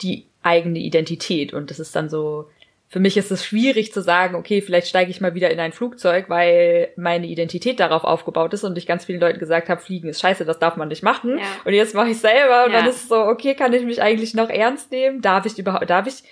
[0.00, 1.52] die eigene Identität.
[1.52, 2.48] Und das ist dann so,
[2.92, 5.70] für mich ist es schwierig zu sagen, okay, vielleicht steige ich mal wieder in ein
[5.70, 10.08] Flugzeug, weil meine Identität darauf aufgebaut ist und ich ganz vielen Leuten gesagt habe, Fliegen
[10.08, 11.38] ist scheiße, das darf man nicht machen.
[11.38, 11.44] Ja.
[11.64, 12.80] Und jetzt mache ich selber und Ja.
[12.80, 15.22] dann ist es so, okay, kann ich mich eigentlich noch ernst nehmen?
[15.22, 16.24] Darf ich überhaupt, darf ich,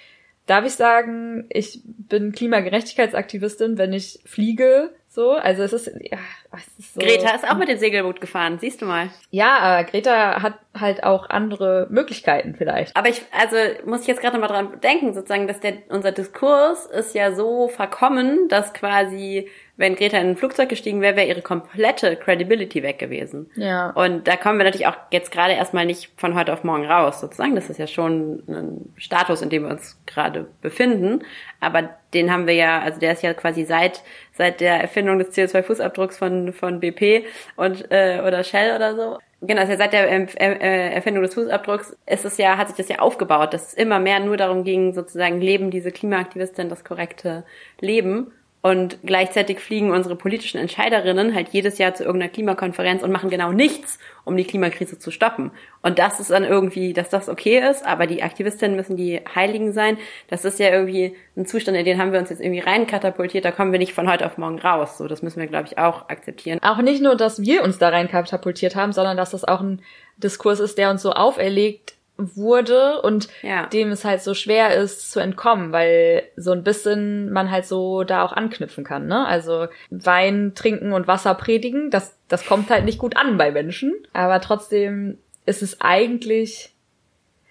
[0.46, 4.90] darf ich sagen, ich bin Klimagerechtigkeitsaktivistin, wenn ich fliege?
[5.18, 6.18] So, also es ist, ja,
[6.52, 7.00] es ist so.
[7.00, 9.10] Greta ist auch mit dem Segelboot gefahren, siehst du mal.
[9.32, 12.96] Ja, aber Greta hat halt auch andere Möglichkeiten vielleicht.
[12.96, 16.86] Aber ich, also muss ich jetzt gerade mal dran denken, sozusagen, dass der unser Diskurs
[16.86, 21.40] ist ja so verkommen, dass quasi, wenn Greta in ein Flugzeug gestiegen wäre, wäre ihre
[21.40, 23.48] komplette Credibility weg gewesen.
[23.54, 23.90] Ja.
[23.90, 27.20] Und da kommen wir natürlich auch jetzt gerade erstmal nicht von heute auf morgen raus,
[27.20, 27.54] sozusagen.
[27.54, 31.24] Das ist ja schon ein Status, in dem wir uns gerade befinden.
[31.60, 35.32] Aber den haben wir ja, also der ist ja quasi seit seit der Erfindung des
[35.36, 39.18] CO2-Fußabdrucks von von BP und äh, oder Shell oder so.
[39.40, 42.98] Genau, also seit der äh, Erfindung des Fußabdrucks ist es ja, hat sich das ja
[42.98, 47.44] aufgebaut, dass es immer mehr nur darum ging, sozusagen leben diese Klimaaktivistin das korrekte
[47.80, 48.32] Leben.
[48.60, 53.52] Und gleichzeitig fliegen unsere politischen Entscheiderinnen halt jedes Jahr zu irgendeiner Klimakonferenz und machen genau
[53.52, 55.52] nichts, um die Klimakrise zu stoppen.
[55.80, 59.72] Und das ist dann irgendwie, dass das okay ist, aber die Aktivistinnen müssen die Heiligen
[59.72, 59.96] sein.
[60.26, 63.52] Das ist ja irgendwie ein Zustand, in den haben wir uns jetzt irgendwie reinkatapultiert, da
[63.52, 64.98] kommen wir nicht von heute auf morgen raus.
[64.98, 66.58] So, das müssen wir, glaube ich, auch akzeptieren.
[66.62, 69.82] Auch nicht nur, dass wir uns da rein katapultiert haben, sondern dass das auch ein
[70.16, 73.66] Diskurs ist, der uns so auferlegt wurde und Ja.
[73.66, 78.02] dem es halt so schwer ist zu entkommen, weil so ein bisschen man halt so
[78.02, 79.26] da auch anknüpfen kann, ne?
[79.26, 83.94] Also Wein trinken und Wasser predigen, das das kommt halt nicht gut an bei Menschen,
[84.12, 86.74] aber trotzdem ist es eigentlich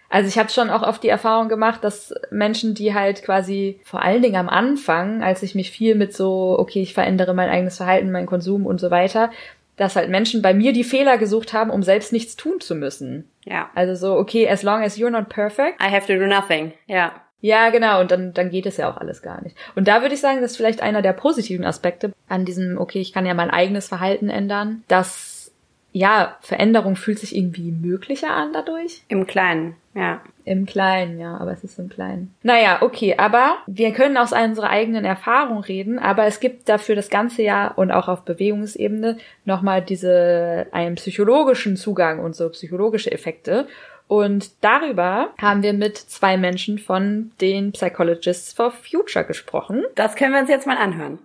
[0.10, 4.02] also ich habe schon auch oft die Erfahrung gemacht, dass Menschen, die halt quasi vor
[4.04, 7.76] allen Dingen am Anfang, als ich mich viel mit so, okay, ich verändere mein eigenes
[7.76, 9.32] Verhalten, meinen Konsum und so weiter,
[9.78, 13.30] dass halt Menschen bei mir die Fehler gesucht haben, um selbst nichts tun zu müssen.
[13.46, 13.70] Ja.
[13.76, 15.82] Also so, okay, as long as you're not perfect.
[15.82, 16.74] I have to do nothing.
[16.88, 17.14] Ja.
[17.40, 19.56] Ja, genau, und dann, dann geht es ja auch alles gar nicht.
[19.76, 23.00] Und da würde ich sagen, das ist vielleicht einer der positiven Aspekte an diesem, okay,
[23.00, 25.52] ich kann ja mein eigenes Verhalten ändern, dass,
[25.92, 29.04] ja, Veränderung fühlt sich irgendwie möglicher an dadurch.
[29.08, 29.76] Im Kleinen.
[29.94, 30.22] Ja.
[30.48, 32.34] Im Kleinen, ja, aber es ist im Kleinen.
[32.42, 37.10] Naja, okay, aber wir können aus unserer eigenen Erfahrung reden, aber es gibt dafür das
[37.10, 43.68] ganze Jahr und auch auf Bewegungsebene nochmal diese, einen psychologischen Zugang und so psychologische Effekte.
[44.08, 49.84] Und darüber haben wir mit zwei Menschen von den Psychologists for Future gesprochen.
[49.96, 51.20] Das können wir uns jetzt mal anhören.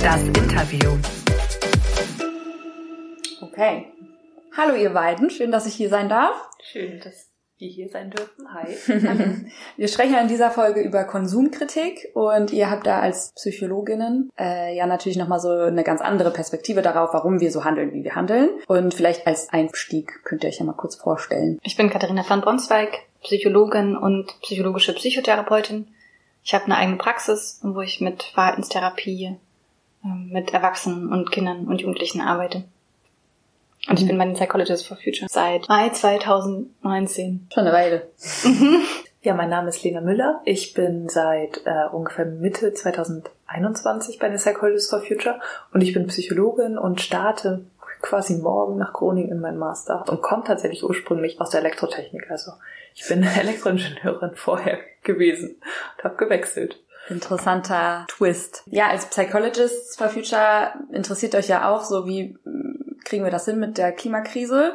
[0.00, 0.96] Das Interview.
[3.54, 3.86] Okay.
[4.56, 6.34] Hallo ihr beiden, schön, dass ich hier sein darf.
[6.60, 8.52] Schön, dass wir hier sein dürfen.
[8.52, 8.66] Hi.
[9.76, 14.86] Wir sprechen in dieser Folge über Konsumkritik und ihr habt da als Psychologinnen äh, ja
[14.86, 18.50] natürlich nochmal so eine ganz andere Perspektive darauf, warum wir so handeln, wie wir handeln.
[18.66, 21.60] Und vielleicht als Einstieg könnt ihr euch ja mal kurz vorstellen.
[21.62, 25.86] Ich bin Katharina van Bronswijk, Psychologin und psychologische Psychotherapeutin.
[26.42, 29.36] Ich habe eine eigene Praxis, wo ich mit Verhaltenstherapie
[30.04, 32.64] ähm, mit Erwachsenen und Kindern und Jugendlichen arbeite.
[33.88, 37.48] Und ich bin bei den Psychologists for Future seit Mai 2019.
[37.52, 38.08] Schon eine Weile.
[39.24, 40.42] Ja, mein Name ist Lena Müller.
[40.44, 45.40] Ich bin seit äh, ungefähr Mitte 2021 bei den Psychologists for Future
[45.72, 47.64] und ich bin Psychologin und starte
[48.02, 52.30] quasi morgen nach Groningen in meinen Master und komme tatsächlich ursprünglich aus der Elektrotechnik.
[52.30, 52.52] Also
[52.94, 55.56] ich bin Elektroingenieurin vorher gewesen
[55.96, 56.78] und habe gewechselt.
[57.08, 58.62] Interessanter Twist.
[58.66, 62.36] Ja, als Psychologists for Future interessiert euch ja auch so, wie
[63.04, 64.74] kriegen wir das hin mit der Klimakrise?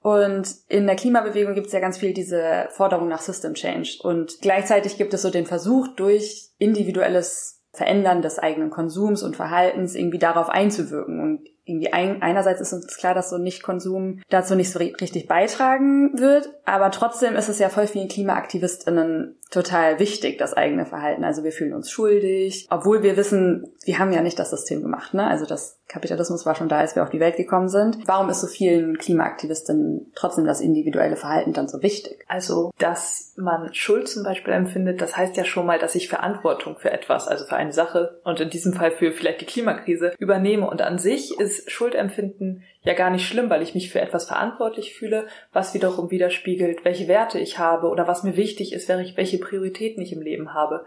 [0.00, 3.98] Und in der Klimabewegung gibt es ja ganz viel diese Forderung nach System Change.
[4.02, 9.94] Und gleichzeitig gibt es so den Versuch, durch individuelles Verändern des eigenen Konsums und Verhaltens
[9.94, 11.20] irgendwie darauf einzuwirken.
[11.20, 15.26] Und irgendwie ein, einerseits ist uns klar, dass so Nicht-Konsum dazu nicht so ri- richtig
[15.26, 21.24] beitragen wird, aber trotzdem ist es ja voll vielen KlimaaktivistInnen total wichtig, das eigene Verhalten.
[21.24, 25.14] Also wir fühlen uns schuldig, obwohl wir wissen, wir haben ja nicht das System gemacht,
[25.14, 25.26] ne?
[25.26, 27.98] Also das Kapitalismus war schon da, als wir auf die Welt gekommen sind.
[28.06, 32.24] Warum ist so vielen KlimaaktivistInnen trotzdem das individuelle Verhalten dann so wichtig?
[32.26, 36.76] Also, dass man Schuld zum Beispiel empfindet, das heißt ja schon mal, dass ich Verantwortung
[36.76, 40.68] für etwas, also für eine Sache und in diesem Fall für vielleicht die Klimakrise übernehme.
[40.68, 44.94] Und an sich ist Schuldempfinden ja gar nicht schlimm, weil ich mich für etwas verantwortlich
[44.94, 50.02] fühle, was wiederum widerspiegelt, welche Werte ich habe oder was mir wichtig ist, welche Prioritäten
[50.02, 50.86] ich im Leben habe.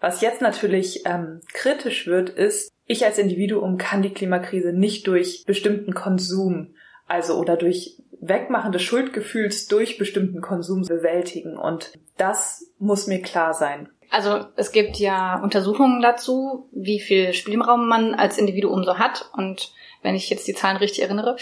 [0.00, 5.44] Was jetzt natürlich ähm, kritisch wird, ist, ich als Individuum kann die Klimakrise nicht durch
[5.46, 6.74] bestimmten Konsum
[7.10, 11.56] also oder durch Wegmachen des Schuldgefühls durch bestimmten Konsum bewältigen.
[11.56, 13.88] Und das muss mir klar sein.
[14.10, 19.30] Also es gibt ja Untersuchungen dazu, wie viel Spielraum man als Individuum so hat.
[19.36, 21.36] Und wenn ich jetzt die Zahlen richtig erinnere,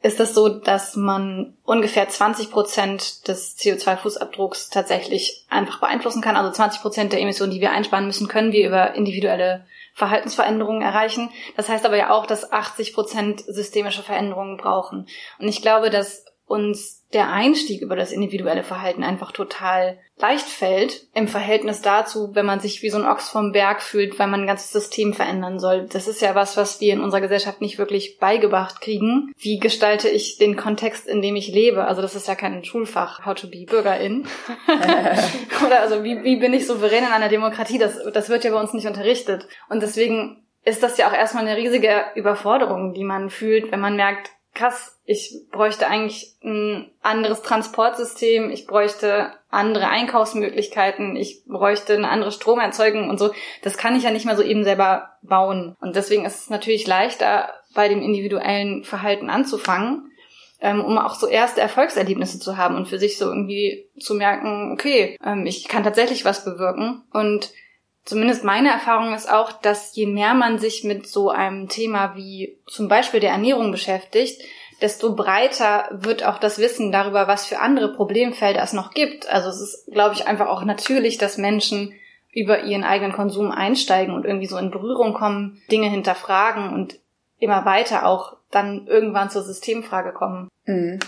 [0.00, 6.36] ist es so, dass man ungefähr 20 Prozent des CO2-Fußabdrucks tatsächlich einfach beeinflussen kann.
[6.36, 11.30] Also 20 Prozent der Emissionen, die wir einsparen müssen, können wir über individuelle Verhaltensveränderungen erreichen.
[11.56, 15.08] Das heißt aber ja auch, dass 80 Prozent systemische Veränderungen brauchen.
[15.40, 21.06] Und ich glaube, dass uns der Einstieg über das individuelle Verhalten einfach total leicht fällt
[21.14, 24.40] im Verhältnis dazu, wenn man sich wie so ein Ochs vom Berg fühlt, weil man
[24.40, 25.86] ein ganzes System verändern soll.
[25.86, 29.32] Das ist ja was, was wir in unserer Gesellschaft nicht wirklich beigebracht kriegen.
[29.38, 31.84] Wie gestalte ich den Kontext, in dem ich lebe?
[31.84, 34.26] Also das ist ja kein Schulfach, how to be Bürgerin.
[35.66, 37.78] Oder also wie, wie bin ich souverän in einer Demokratie?
[37.78, 39.48] Das, das wird ja bei uns nicht unterrichtet.
[39.68, 43.96] Und deswegen ist das ja auch erstmal eine riesige Überforderung, die man fühlt, wenn man
[43.96, 52.08] merkt, krass, ich bräuchte eigentlich ein anderes Transportsystem, ich bräuchte andere Einkaufsmöglichkeiten, ich bräuchte eine
[52.08, 53.30] andere Stromerzeugung und so.
[53.62, 55.76] Das kann ich ja nicht mehr so eben selber bauen.
[55.80, 60.10] Und deswegen ist es natürlich leichter, bei dem individuellen Verhalten anzufangen,
[60.60, 64.72] ähm, um auch so erste Erfolgserlebnisse zu haben und für sich so irgendwie zu merken,
[64.72, 67.04] okay, ähm, ich kann tatsächlich was bewirken.
[67.12, 67.52] Und
[68.08, 72.58] zumindest meine Erfahrung ist auch, dass je mehr man sich mit so einem Thema wie
[72.66, 74.40] zum Beispiel der Ernährung beschäftigt,
[74.80, 79.28] desto breiter wird auch das Wissen darüber, was für andere Problemfelder es noch gibt.
[79.28, 81.92] Also es ist, glaube ich, einfach auch natürlich, dass Menschen
[82.32, 86.98] über ihren eigenen Konsum einsteigen und irgendwie so in Berührung kommen, Dinge hinterfragen und
[87.38, 90.48] immer weiter auch dann irgendwann zur Systemfrage kommen.
[90.64, 90.98] Mhm.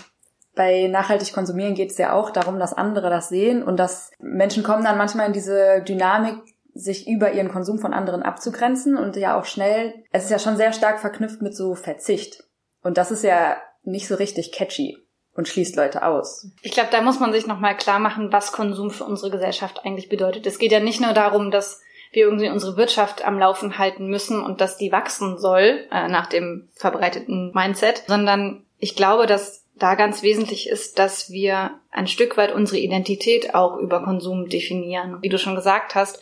[0.53, 4.63] Bei nachhaltig konsumieren geht es ja auch darum, dass andere das sehen und dass Menschen
[4.63, 6.35] kommen dann manchmal in diese Dynamik,
[6.73, 10.57] sich über ihren Konsum von anderen abzugrenzen und ja auch schnell, es ist ja schon
[10.57, 12.43] sehr stark verknüpft mit so Verzicht.
[12.81, 14.97] Und das ist ja nicht so richtig catchy
[15.35, 16.47] und schließt Leute aus.
[16.61, 20.09] Ich glaube, da muss man sich nochmal klar machen, was Konsum für unsere Gesellschaft eigentlich
[20.09, 20.45] bedeutet.
[20.45, 21.81] Es geht ja nicht nur darum, dass
[22.11, 26.27] wir irgendwie unsere Wirtschaft am Laufen halten müssen und dass die wachsen soll, äh, nach
[26.27, 32.37] dem verbreiteten Mindset, sondern ich glaube, dass da ganz wesentlich ist, dass wir ein Stück
[32.37, 35.17] weit unsere Identität auch über Konsum definieren.
[35.21, 36.19] Wie du schon gesagt hast,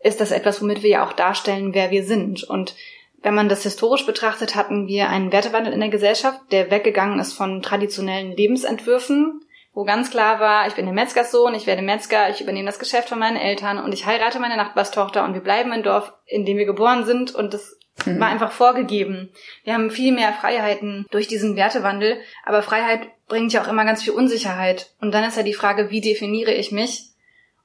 [0.00, 2.44] ist das etwas, womit wir ja auch darstellen, wer wir sind.
[2.44, 2.74] Und
[3.22, 7.32] wenn man das historisch betrachtet, hatten wir einen Wertewandel in der Gesellschaft, der weggegangen ist
[7.32, 9.40] von traditionellen Lebensentwürfen,
[9.74, 13.08] wo ganz klar war, ich bin der Metzgerssohn, ich werde Metzger, ich übernehme das Geschäft
[13.08, 16.58] von meinen Eltern und ich heirate meine Nachbarstochter und wir bleiben im Dorf, in dem
[16.58, 18.18] wir geboren sind und das mhm.
[18.18, 19.32] war einfach vorgegeben.
[19.64, 24.02] Wir haben viel mehr Freiheiten durch diesen Wertewandel, aber Freiheit bringt ja auch immer ganz
[24.02, 24.94] viel Unsicherheit.
[25.00, 27.07] Und dann ist ja die Frage, wie definiere ich mich?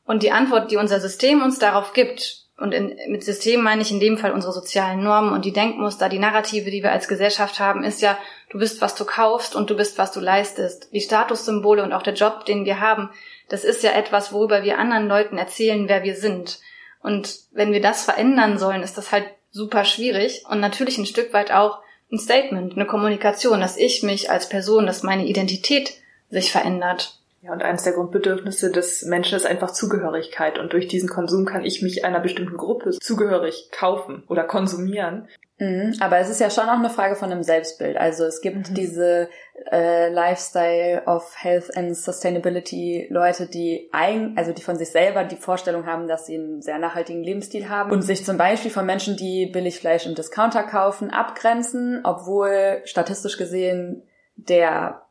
[0.06, 3.92] Und die Antwort, die unser System uns darauf gibt, und in, mit System meine ich
[3.92, 7.60] in dem Fall unsere sozialen Normen und die Denkmuster, die Narrative, die wir als Gesellschaft
[7.60, 8.18] haben, ist ja,
[8.52, 10.94] du bist, was du kaufst und du bist, was du leistest.
[10.94, 13.10] Die Statussymbole und auch der Job, den wir haben,
[13.50, 16.60] das ist ja etwas, worüber wir anderen Leuten erzählen, wer wir sind.
[17.02, 21.34] Und wenn wir das verändern sollen, ist das halt super schwierig und natürlich ein Stück
[21.34, 21.80] weit auch
[22.12, 25.96] ein Statement, eine Kommunikation, dass ich mich als Person, dass meine Identität
[26.30, 27.20] sich verändert.
[27.44, 30.58] Ja, und eines der Grundbedürfnisse des Menschen ist einfach Zugehörigkeit.
[30.60, 35.28] Und durch diesen Konsum kann ich mich einer bestimmten Gruppe zugehörig kaufen oder konsumieren.
[35.60, 37.98] Mhm, aber es ist ja schon auch eine Frage von einem Selbstbild.
[37.98, 38.74] Also es gibt mhm.
[38.76, 39.30] diese
[39.70, 45.36] äh, Lifestyle of Health and Sustainability Leute, die ein, also die von sich selber die
[45.36, 49.18] Vorstellung haben, dass sie einen sehr nachhaltigen Lebensstil haben und sich zum Beispiel von Menschen,
[49.18, 54.04] die Billigfleisch im Discounter kaufen, abgrenzen, obwohl statistisch gesehen
[54.38, 55.02] der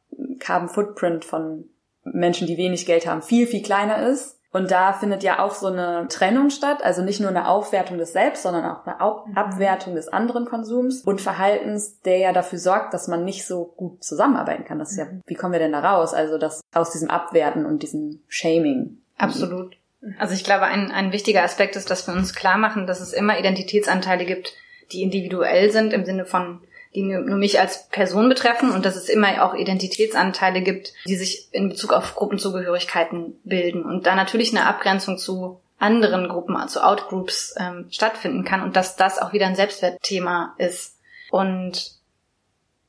[0.40, 1.68] Carbon Footprint von
[2.04, 4.38] Menschen, die wenig Geld haben, viel, viel kleiner ist.
[4.52, 8.12] Und da findet ja auch so eine Trennung statt, also nicht nur eine Aufwertung des
[8.12, 8.86] Selbst, sondern auch
[9.24, 9.38] eine mhm.
[9.38, 14.04] Abwertung des anderen Konsums und Verhaltens, der ja dafür sorgt, dass man nicht so gut
[14.04, 14.78] zusammenarbeiten kann.
[14.78, 15.22] Das ist ja, mhm.
[15.24, 16.12] wie kommen wir denn da raus?
[16.12, 18.98] Also das aus diesem Abwerten und diesem Shaming.
[19.16, 19.78] Absolut.
[20.18, 23.14] Also ich glaube, ein, ein wichtiger Aspekt ist, dass wir uns klar machen, dass es
[23.14, 24.52] immer Identitätsanteile gibt,
[24.92, 26.60] die individuell sind im Sinne von
[26.94, 31.48] die nur mich als Person betreffen und dass es immer auch Identitätsanteile gibt, die sich
[31.52, 37.54] in Bezug auf Gruppenzugehörigkeiten bilden und da natürlich eine Abgrenzung zu anderen Gruppen, zu Outgroups
[37.58, 40.98] ähm, stattfinden kann und dass das auch wieder ein Selbstwertthema ist.
[41.30, 41.92] Und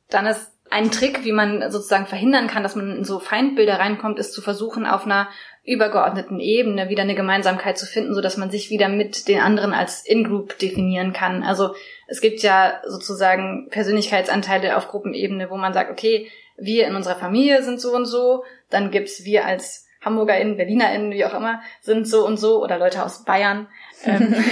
[0.09, 4.19] dann ist ein Trick, wie man sozusagen verhindern kann, dass man in so Feindbilder reinkommt,
[4.19, 5.27] ist zu versuchen, auf einer
[5.63, 9.73] übergeordneten Ebene wieder eine Gemeinsamkeit zu finden, so dass man sich wieder mit den anderen
[9.73, 11.43] als In-Group definieren kann.
[11.43, 11.73] Also
[12.08, 17.63] es gibt ja sozusagen Persönlichkeitsanteile auf Gruppenebene, wo man sagt, okay, wir in unserer Familie
[17.63, 22.26] sind so und so, dann gibt's wir als HamburgerInnen, BerlinerInnen, wie auch immer, sind so
[22.26, 23.68] und so oder Leute aus Bayern.
[24.03, 24.36] Ähm,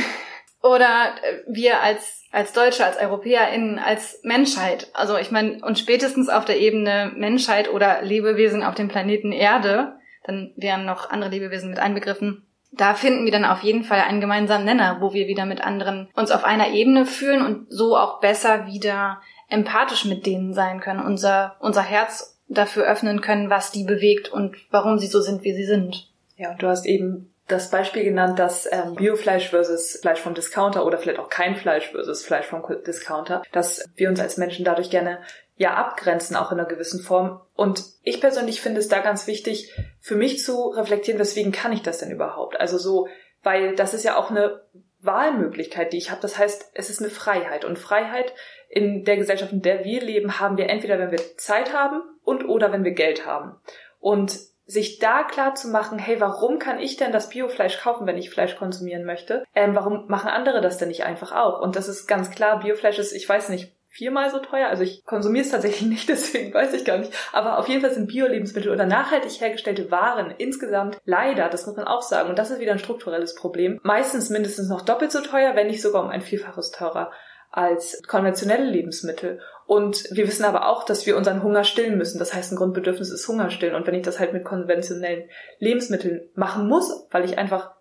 [0.63, 4.89] Oder äh, wir als, als Deutsche, als EuropäerInnen, als Menschheit.
[4.93, 9.99] Also ich meine, und spätestens auf der Ebene Menschheit oder Lebewesen auf dem Planeten Erde,
[10.23, 14.21] dann wären noch andere Lebewesen mit einbegriffen, da finden wir dann auf jeden Fall einen
[14.21, 18.21] gemeinsamen Nenner, wo wir wieder mit anderen uns auf einer Ebene fühlen und so auch
[18.21, 23.83] besser wieder empathisch mit denen sein können, unser, unser Herz dafür öffnen können, was die
[23.83, 26.09] bewegt und warum sie so sind, wie sie sind.
[26.37, 30.85] Ja, und du hast eben das Beispiel genannt, dass ähm, Biofleisch versus Fleisch vom Discounter
[30.85, 34.89] oder vielleicht auch kein Fleisch versus Fleisch vom Discounter, dass wir uns als Menschen dadurch
[34.89, 35.19] gerne
[35.61, 37.39] ja abgrenzen, auch in einer gewissen Form.
[37.55, 41.83] Und ich persönlich finde es da ganz wichtig, für mich zu reflektieren, weswegen kann ich
[41.83, 42.59] das denn überhaupt?
[42.59, 43.07] Also so,
[43.43, 44.63] weil das ist ja auch eine
[45.01, 46.21] Wahlmöglichkeit, die ich habe.
[46.21, 47.63] Das heißt, es ist eine Freiheit.
[47.63, 48.33] Und Freiheit
[48.69, 52.43] in der Gesellschaft, in der wir leben, haben wir entweder, wenn wir Zeit haben und
[52.49, 53.55] oder wenn wir Geld haben.
[53.99, 58.17] Und sich da klar zu machen, hey, warum kann ich denn das Biofleisch kaufen, wenn
[58.17, 59.43] ich Fleisch konsumieren möchte?
[59.53, 61.61] Ähm, warum machen andere das denn nicht einfach auch?
[61.61, 64.69] Und das ist ganz klar, Biofleisch ist, ich weiß nicht, viermal so teuer.
[64.69, 67.13] Also ich konsumiere es tatsächlich nicht, deswegen weiß ich gar nicht.
[67.33, 71.87] Aber auf jeden Fall sind Bio-Lebensmittel oder nachhaltig hergestellte Waren insgesamt leider, das muss man
[71.87, 75.55] auch sagen, und das ist wieder ein strukturelles Problem, meistens mindestens noch doppelt so teuer,
[75.55, 77.11] wenn nicht sogar um ein Vielfaches teurer
[77.51, 79.41] als konventionelle Lebensmittel.
[79.65, 82.17] Und wir wissen aber auch, dass wir unseren Hunger stillen müssen.
[82.17, 83.75] Das heißt, ein Grundbedürfnis ist Hunger stillen.
[83.75, 85.29] Und wenn ich das halt mit konventionellen
[85.59, 87.71] Lebensmitteln machen muss, weil ich einfach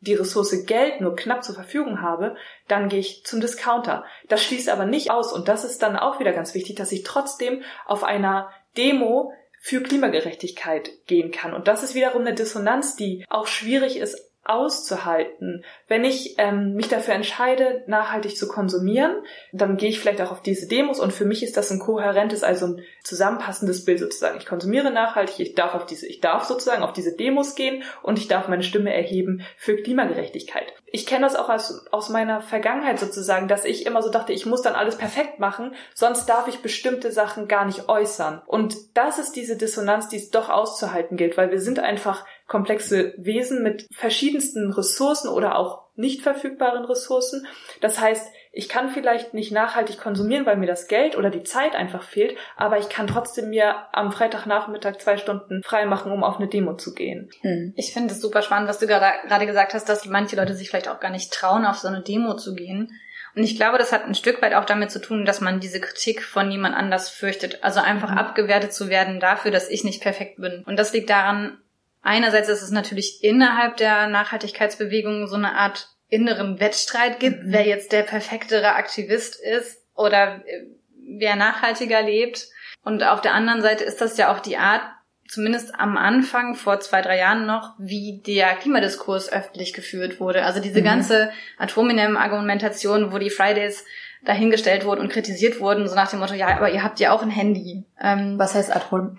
[0.00, 2.36] die Ressource Geld nur knapp zur Verfügung habe,
[2.68, 4.04] dann gehe ich zum Discounter.
[4.28, 5.32] Das schließt aber nicht aus.
[5.32, 9.82] Und das ist dann auch wieder ganz wichtig, dass ich trotzdem auf einer Demo für
[9.82, 11.52] Klimagerechtigkeit gehen kann.
[11.52, 15.64] Und das ist wiederum eine Dissonanz, die auch schwierig ist auszuhalten.
[15.86, 19.14] Wenn ich ähm, mich dafür entscheide, nachhaltig zu konsumieren,
[19.52, 22.42] dann gehe ich vielleicht auch auf diese Demos und für mich ist das ein kohärentes,
[22.42, 24.38] also ein zusammenpassendes Bild sozusagen.
[24.38, 28.18] Ich konsumiere nachhaltig, ich darf auf diese, ich darf sozusagen auf diese Demos gehen und
[28.18, 30.72] ich darf meine Stimme erheben für Klimagerechtigkeit.
[30.92, 34.46] Ich kenne das auch aus, aus meiner Vergangenheit sozusagen, dass ich immer so dachte, ich
[34.46, 38.42] muss dann alles perfekt machen, sonst darf ich bestimmte Sachen gar nicht äußern.
[38.46, 43.14] Und das ist diese Dissonanz, die es doch auszuhalten gilt, weil wir sind einfach komplexe
[43.16, 47.46] Wesen mit verschiedensten Ressourcen oder auch nicht verfügbaren Ressourcen.
[47.80, 51.76] Das heißt, ich kann vielleicht nicht nachhaltig konsumieren, weil mir das Geld oder die Zeit
[51.76, 56.38] einfach fehlt, aber ich kann trotzdem mir am Freitagnachmittag zwei Stunden frei machen, um auf
[56.38, 57.30] eine Demo zu gehen.
[57.42, 57.72] Hm.
[57.76, 60.88] Ich finde es super spannend, was du gerade gesagt hast, dass manche Leute sich vielleicht
[60.88, 62.90] auch gar nicht trauen, auf so eine Demo zu gehen.
[63.36, 65.80] Und ich glaube, das hat ein Stück weit auch damit zu tun, dass man diese
[65.80, 67.62] Kritik von jemand anders fürchtet.
[67.62, 68.18] Also einfach mhm.
[68.18, 70.64] abgewertet zu werden dafür, dass ich nicht perfekt bin.
[70.66, 71.58] Und das liegt daran,
[72.02, 77.52] einerseits, dass es natürlich innerhalb der Nachhaltigkeitsbewegung so eine Art inneren Wettstreit gibt, mhm.
[77.52, 80.66] wer jetzt der perfektere Aktivist ist oder äh,
[81.18, 82.48] wer nachhaltiger lebt.
[82.82, 84.82] Und auf der anderen Seite ist das ja auch die Art,
[85.28, 90.44] zumindest am Anfang, vor zwei, drei Jahren noch, wie der Klimadiskurs öffentlich geführt wurde.
[90.44, 90.84] Also diese mhm.
[90.84, 93.84] ganze Atominem-Argumentation, wo die Fridays
[94.24, 97.22] dahingestellt wurden und kritisiert wurden, so nach dem Motto, ja, aber ihr habt ja auch
[97.22, 97.84] ein Handy.
[98.00, 99.18] Ähm, Was heißt Atom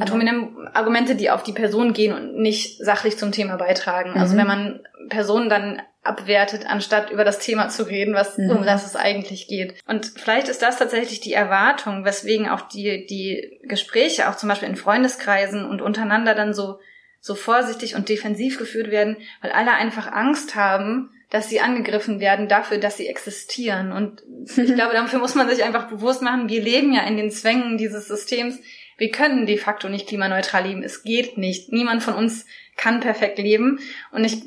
[0.00, 4.10] Atom Argumente, die auf die Person gehen und nicht sachlich zum Thema beitragen.
[4.10, 4.30] Also mhm.
[4.30, 8.50] Also wenn man Personen dann abwertet, anstatt über das Thema zu reden, was mhm.
[8.50, 9.74] um das es eigentlich geht.
[9.86, 14.68] Und vielleicht ist das tatsächlich die Erwartung, weswegen auch die die Gespräche auch zum Beispiel
[14.68, 16.78] in Freundeskreisen und untereinander dann so
[17.20, 22.48] so vorsichtig und defensiv geführt werden, weil alle einfach Angst haben, dass sie angegriffen werden
[22.48, 23.92] dafür, dass sie existieren.
[23.92, 24.22] Und
[24.56, 27.78] ich glaube, dafür muss man sich einfach bewusst machen, wir leben ja in den Zwängen
[27.78, 28.58] dieses Systems.
[28.98, 30.82] Wir können de facto nicht klimaneutral leben.
[30.82, 31.72] Es geht nicht.
[31.72, 32.44] Niemand von uns
[32.76, 33.78] kann perfekt leben.
[34.12, 34.42] Und ich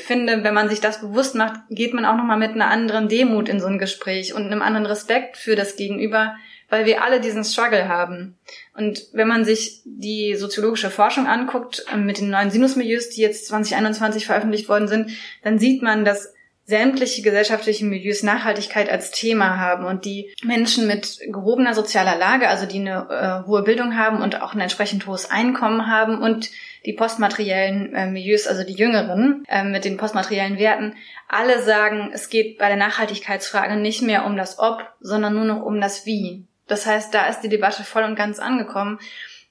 [0.00, 3.48] finde, wenn man sich das bewusst macht, geht man auch nochmal mit einer anderen Demut
[3.48, 6.36] in so ein Gespräch und einem anderen Respekt für das Gegenüber,
[6.68, 8.36] weil wir alle diesen Struggle haben.
[8.74, 13.46] Und wenn man sich die soziologische Forschung anguckt, ähm, mit den neuen Sinusmilieus, die jetzt
[13.46, 15.10] 2021 veröffentlicht worden sind,
[15.42, 16.32] dann sieht man, dass
[16.68, 22.66] sämtliche gesellschaftliche Milieus Nachhaltigkeit als Thema haben und die Menschen mit gehobener sozialer Lage, also
[22.66, 23.08] die eine
[23.44, 26.50] äh, hohe Bildung haben und auch ein entsprechend hohes Einkommen haben und
[26.84, 30.94] die postmateriellen äh, Milieus, also die Jüngeren äh, mit den postmateriellen Werten,
[31.26, 35.62] alle sagen, es geht bei der Nachhaltigkeitsfrage nicht mehr um das Ob, sondern nur noch
[35.62, 36.47] um das Wie.
[36.68, 39.00] Das heißt, da ist die Debatte voll und ganz angekommen.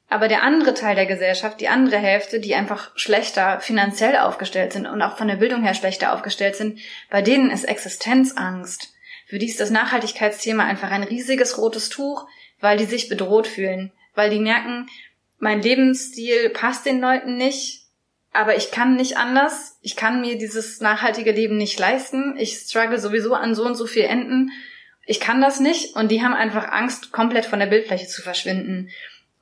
[0.10, 4.88] Aber der andere Teil der Gesellschaft, die andere Hälfte, die einfach schlechter finanziell aufgestellt sind
[4.88, 8.94] und auch von der Bildung her schlechter aufgestellt sind, bei denen ist Existenzangst.
[9.26, 12.26] Für die ist das Nachhaltigkeitsthema einfach ein riesiges rotes Tuch,
[12.62, 14.88] weil die sich bedroht fühlen, weil die merken,
[15.40, 17.84] mein Lebensstil passt den Leuten nicht,
[18.32, 19.78] aber ich kann nicht anders.
[19.82, 22.38] Ich kann mir dieses nachhaltige Leben nicht leisten.
[22.38, 24.52] Ich struggle sowieso an so und so viel Enden
[25.08, 28.90] ich kann das nicht und die haben einfach Angst, komplett von der Bildfläche zu verschwinden.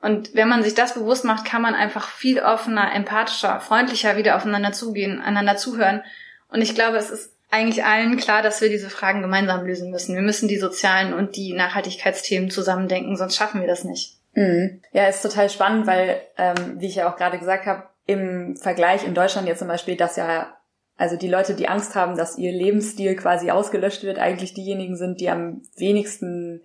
[0.00, 4.36] Und wenn man sich das bewusst macht, kann man einfach viel offener, empathischer, freundlicher wieder
[4.36, 6.02] aufeinander zugehen, einander zuhören.
[6.48, 10.14] Und ich glaube, es ist eigentlich allen klar, dass wir diese Fragen gemeinsam lösen müssen.
[10.14, 14.18] Wir müssen die sozialen und die Nachhaltigkeitsthemen zusammendenken, sonst schaffen wir das nicht.
[14.34, 14.82] Mhm.
[14.92, 19.04] Ja, ist total spannend, weil, ähm, wie ich ja auch gerade gesagt habe, im Vergleich
[19.04, 20.55] in Deutschland jetzt zum Beispiel, dass ja
[20.96, 25.20] also die Leute, die Angst haben, dass ihr Lebensstil quasi ausgelöscht wird, eigentlich diejenigen sind,
[25.20, 26.62] die am wenigsten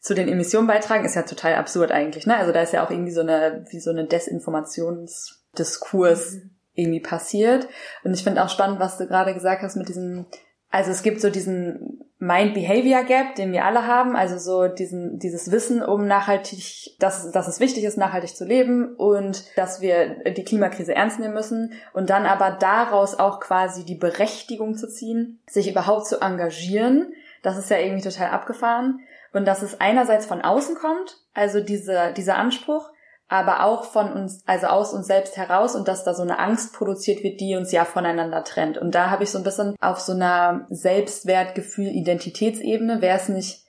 [0.00, 2.26] zu den Emissionen beitragen, ist ja total absurd eigentlich.
[2.26, 2.36] Ne?
[2.36, 6.50] Also da ist ja auch irgendwie so eine, wie so eine Desinformationsdiskurs mhm.
[6.74, 7.68] irgendwie passiert.
[8.04, 10.26] Und ich finde auch spannend, was du gerade gesagt hast mit diesem,
[10.70, 15.82] also es gibt so diesen Mind-Behavior-Gap, den wir alle haben, also so diesen, dieses Wissen
[15.82, 20.94] um nachhaltig, dass, dass es wichtig ist, nachhaltig zu leben und dass wir die Klimakrise
[20.94, 26.06] ernst nehmen müssen und dann aber daraus auch quasi die Berechtigung zu ziehen, sich überhaupt
[26.06, 27.12] zu engagieren.
[27.42, 29.00] Das ist ja irgendwie total abgefahren.
[29.34, 32.90] Und dass es einerseits von außen kommt, also diese, dieser Anspruch,
[33.28, 36.74] aber auch von uns, also aus uns selbst heraus und dass da so eine Angst
[36.74, 38.78] produziert wird, die uns ja voneinander trennt.
[38.78, 43.64] Und da habe ich so ein bisschen auf so einer Selbstwertgefühl, Identitätsebene, wäre es nicht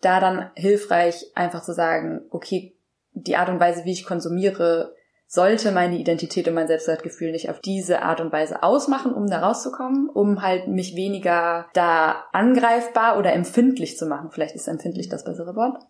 [0.00, 2.76] da dann hilfreich, einfach zu sagen, okay,
[3.12, 4.94] die Art und Weise, wie ich konsumiere,
[5.26, 9.40] sollte meine Identität und mein Selbstwertgefühl nicht auf diese Art und Weise ausmachen, um da
[9.40, 14.30] rauszukommen, um halt mich weniger da angreifbar oder empfindlich zu machen.
[14.30, 15.82] Vielleicht ist empfindlich das bessere Wort.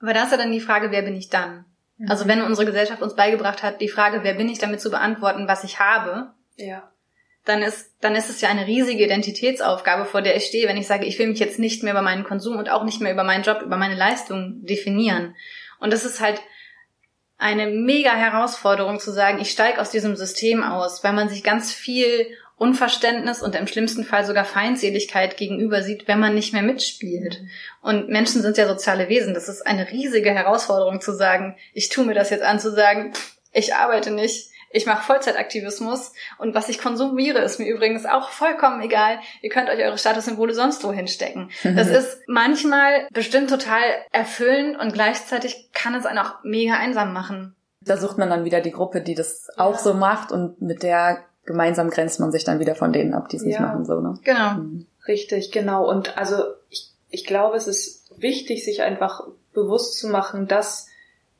[0.00, 1.64] Aber da ist ja dann die Frage, wer bin ich dann?
[2.08, 5.48] Also wenn unsere Gesellschaft uns beigebracht hat, die Frage, wer bin ich, damit zu beantworten,
[5.48, 6.90] was ich habe, Ja.
[7.44, 10.86] dann ist, dann ist es ja eine riesige Identitätsaufgabe, vor der ich stehe, wenn ich
[10.86, 13.24] sage, ich will mich jetzt nicht mehr über meinen Konsum und auch nicht mehr über
[13.24, 15.34] meinen Job, über meine Leistung definieren.
[15.80, 16.40] Und das ist halt
[17.38, 21.72] eine mega Herausforderung zu sagen, ich steige aus diesem System aus, weil man sich ganz
[21.72, 22.28] viel
[22.62, 27.40] Unverständnis und im schlimmsten Fall sogar Feindseligkeit gegenüber sieht, wenn man nicht mehr mitspielt.
[27.80, 29.34] Und Menschen sind ja soziale Wesen.
[29.34, 33.14] Das ist eine riesige Herausforderung zu sagen, ich tue mir das jetzt an, zu sagen,
[33.52, 38.80] ich arbeite nicht, ich mache Vollzeitaktivismus und was ich konsumiere, ist mir übrigens auch vollkommen
[38.80, 39.18] egal.
[39.40, 41.50] Ihr könnt euch eure Statussymbole sonst wo hinstecken.
[41.64, 43.82] Das ist manchmal bestimmt total
[44.12, 47.56] erfüllend und gleichzeitig kann es einen auch mega einsam machen.
[47.80, 51.24] Da sucht man dann wieder die Gruppe, die das auch so macht und mit der
[51.44, 53.62] gemeinsam grenzt man sich dann wieder von denen ab, die es nicht Ja.
[53.62, 54.18] machen, so, ne?
[54.24, 54.56] Genau.
[55.08, 55.88] Richtig, genau.
[55.88, 56.36] Und also
[56.70, 60.88] ich, ich glaube, es ist wichtig, sich einfach bewusst zu machen, dass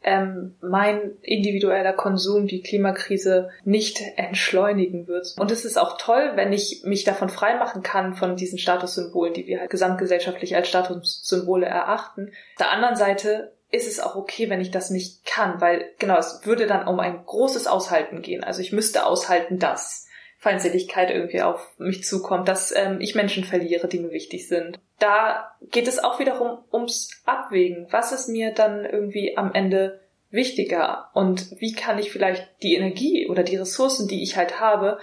[0.05, 5.35] ähm, mein individueller Konsum die Klimakrise nicht entschleunigen wird.
[5.39, 9.47] Und es ist auch toll, wenn ich mich davon freimachen kann, von diesen Statussymbolen, die
[9.47, 12.29] wir halt gesamtgesellschaftlich als Statussymbole erachten.
[12.55, 16.19] Auf der anderen Seite ist es auch okay, wenn ich das nicht kann, weil genau,
[16.19, 18.45] es würde dann um ein großes Aushalten gehen.
[18.45, 20.07] Also ich müsste aushalten, dass
[20.39, 24.79] Feindseligkeit irgendwie auf mich zukommt, dass ähm, ich Menschen verliere, die mir wichtig sind.
[24.99, 27.87] Da geht es auch wiederum ums Abwägen.
[27.91, 30.01] Was ist mir dann irgendwie am Ende
[30.31, 31.11] wichtiger?
[31.15, 34.99] Und wie kann ich vielleicht die Energie oder die Ressourcen, die ich halt habe,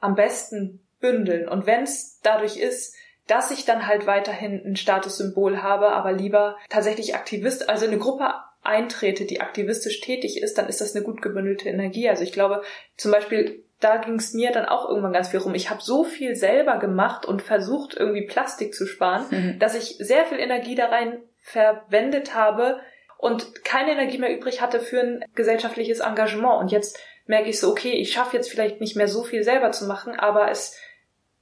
[0.00, 1.48] am besten bündeln?
[1.48, 2.94] Und wenn es dadurch ist,
[3.28, 8.34] dass ich dann halt weiterhin ein Statussymbol habe, aber lieber tatsächlich Aktivist, also eine Gruppe
[8.64, 12.08] eintrete, die aktivistisch tätig ist, dann ist das eine gut gebündelte Energie.
[12.08, 12.62] Also ich glaube,
[12.96, 15.54] zum Beispiel, da ging es mir dann auch irgendwann ganz viel rum.
[15.54, 19.58] Ich habe so viel selber gemacht und versucht, irgendwie Plastik zu sparen, Mhm.
[19.58, 22.80] dass ich sehr viel Energie da rein verwendet habe
[23.16, 26.60] und keine Energie mehr übrig hatte für ein gesellschaftliches Engagement.
[26.60, 29.70] Und jetzt merke ich so, okay, ich schaffe jetzt vielleicht nicht mehr so viel selber
[29.70, 30.76] zu machen, aber es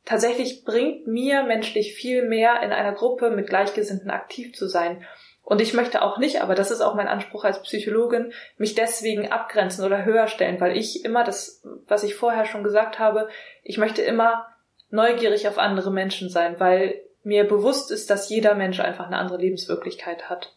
[0.07, 5.04] tatsächlich bringt mir menschlich viel mehr in einer Gruppe mit Gleichgesinnten aktiv zu sein.
[5.42, 9.30] Und ich möchte auch nicht, aber das ist auch mein Anspruch als Psychologin, mich deswegen
[9.30, 13.28] abgrenzen oder höher stellen, weil ich immer das, was ich vorher schon gesagt habe,
[13.62, 14.48] ich möchte immer
[14.90, 19.38] neugierig auf andere Menschen sein, weil mir bewusst ist, dass jeder Mensch einfach eine andere
[19.38, 20.57] Lebenswirklichkeit hat.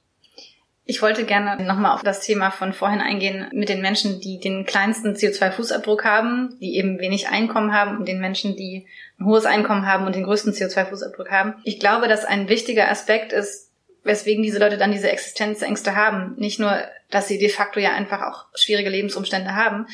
[0.89, 4.65] Ich wollte gerne nochmal auf das Thema von vorhin eingehen mit den Menschen, die den
[4.65, 8.87] kleinsten CO2-Fußabdruck haben, die eben wenig Einkommen haben und den Menschen, die
[9.19, 11.53] ein hohes Einkommen haben und den größten CO2-Fußabdruck haben.
[11.63, 13.69] Ich glaube, dass ein wichtiger Aspekt ist,
[14.03, 16.33] weswegen diese Leute dann diese Existenzängste haben.
[16.37, 16.75] Nicht nur,
[17.11, 19.85] dass sie de facto ja einfach auch schwierige Lebensumstände haben,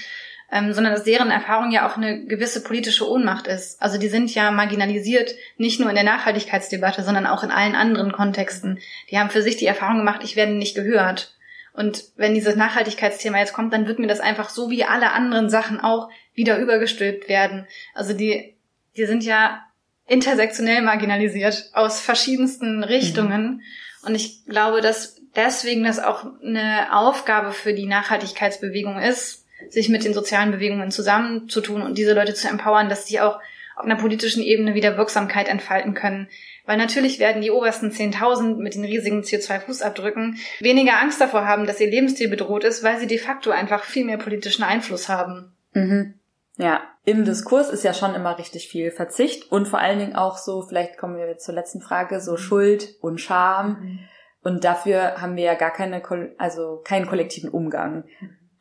[0.52, 3.82] ähm, sondern dass deren Erfahrung ja auch eine gewisse politische Ohnmacht ist.
[3.82, 8.12] Also die sind ja marginalisiert, nicht nur in der Nachhaltigkeitsdebatte, sondern auch in allen anderen
[8.12, 8.80] Kontexten.
[9.10, 11.36] Die haben für sich die Erfahrung gemacht, ich werde nicht gehört.
[11.74, 15.50] Und wenn dieses Nachhaltigkeitsthema jetzt kommt, dann wird mir das einfach so wie alle anderen
[15.50, 17.68] Sachen auch wieder übergestülpt werden.
[17.94, 18.56] Also die,
[18.96, 19.62] die sind ja
[20.08, 23.62] intersektionell marginalisiert aus verschiedensten Richtungen.
[24.06, 30.04] Und ich glaube, dass deswegen das auch eine Aufgabe für die Nachhaltigkeitsbewegung ist, sich mit
[30.04, 33.40] den sozialen Bewegungen zusammenzutun und diese Leute zu empowern, dass sie auch
[33.76, 36.30] auf einer politischen Ebene wieder Wirksamkeit entfalten können.
[36.66, 41.82] Weil natürlich werden die obersten 10.000 mit den riesigen CO2-Fußabdrücken weniger Angst davor haben, dass
[41.82, 45.54] ihr Lebensstil bedroht ist, weil sie de facto einfach viel mehr politischen Einfluss haben.
[45.74, 46.16] Mhm.
[46.58, 50.38] Ja, im Diskurs ist ja schon immer richtig viel Verzicht und vor allen Dingen auch
[50.38, 54.00] so, vielleicht kommen wir jetzt zur letzten Frage, so Schuld und Scham.
[54.42, 56.02] Und dafür haben wir ja gar keine,
[56.38, 58.06] also keinen kollektiven Umgang.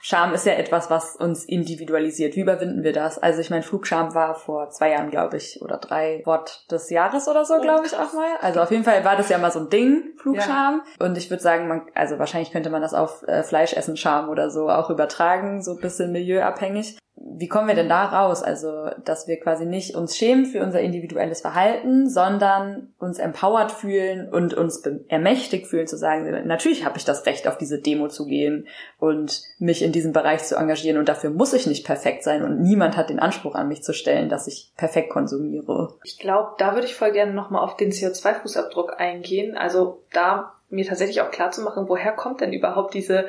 [0.06, 2.36] Scham ist ja etwas, was uns individualisiert.
[2.36, 3.18] Wie überwinden wir das?
[3.18, 7.26] Also ich meine, Flugscham war vor zwei Jahren, glaube ich, oder drei Wort des Jahres
[7.26, 8.36] oder so, glaube ich auch mal.
[8.42, 10.82] Also auf jeden Fall war das ja mal so ein Ding, Flugscham.
[11.00, 11.06] Ja.
[11.06, 14.50] Und ich würde sagen, man, also wahrscheinlich könnte man das auf äh, Fleischessen Scham oder
[14.50, 18.42] so auch übertragen, so ein bisschen milieuabhängig wie kommen wir denn da raus?
[18.42, 24.28] Also, dass wir quasi nicht uns schämen für unser individuelles Verhalten, sondern uns empowered fühlen
[24.30, 28.26] und uns ermächtigt fühlen zu sagen, natürlich habe ich das Recht, auf diese Demo zu
[28.26, 28.68] gehen
[28.98, 32.60] und mich in diesem Bereich zu engagieren und dafür muss ich nicht perfekt sein und
[32.60, 35.94] niemand hat den Anspruch an mich zu stellen, dass ich perfekt konsumiere.
[36.04, 39.56] Ich glaube, da würde ich voll gerne nochmal auf den CO2-Fußabdruck eingehen.
[39.56, 43.26] Also da mir tatsächlich auch klar zu machen, woher kommt denn überhaupt diese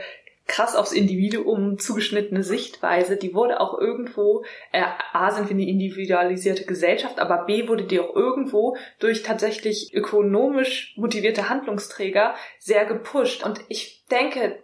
[0.48, 4.84] krass aufs Individuum zugeschnittene Sichtweise, die wurde auch irgendwo, äh,
[5.14, 10.94] A sind wir eine individualisierte Gesellschaft, aber B wurde die auch irgendwo durch tatsächlich ökonomisch
[10.98, 13.44] motivierte Handlungsträger sehr gepusht.
[13.44, 14.62] Und ich denke,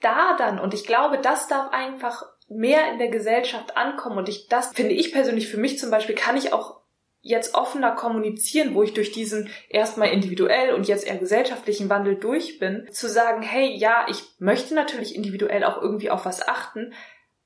[0.00, 4.48] da dann, und ich glaube, das darf einfach mehr in der Gesellschaft ankommen und ich,
[4.48, 6.79] das finde ich persönlich für mich zum Beispiel, kann ich auch
[7.22, 12.58] jetzt offener kommunizieren, wo ich durch diesen erstmal individuell und jetzt eher gesellschaftlichen Wandel durch
[12.58, 16.94] bin, zu sagen, hey, ja, ich möchte natürlich individuell auch irgendwie auf was achten,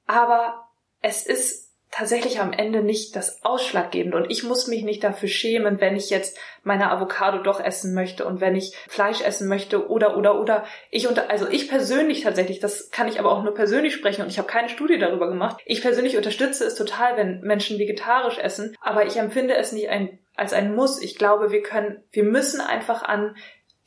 [0.06, 0.68] aber
[1.00, 5.80] es ist tatsächlich am Ende nicht das Ausschlaggebende und ich muss mich nicht dafür schämen,
[5.80, 10.16] wenn ich jetzt meine Avocado doch essen möchte und wenn ich Fleisch essen möchte oder
[10.16, 13.94] oder oder ich unter also ich persönlich tatsächlich, das kann ich aber auch nur persönlich
[13.94, 15.60] sprechen und ich habe keine Studie darüber gemacht.
[15.66, 20.18] Ich persönlich unterstütze es total, wenn Menschen vegetarisch essen, aber ich empfinde es nicht ein,
[20.34, 21.00] als ein Muss.
[21.00, 23.36] Ich glaube, wir können wir müssen einfach an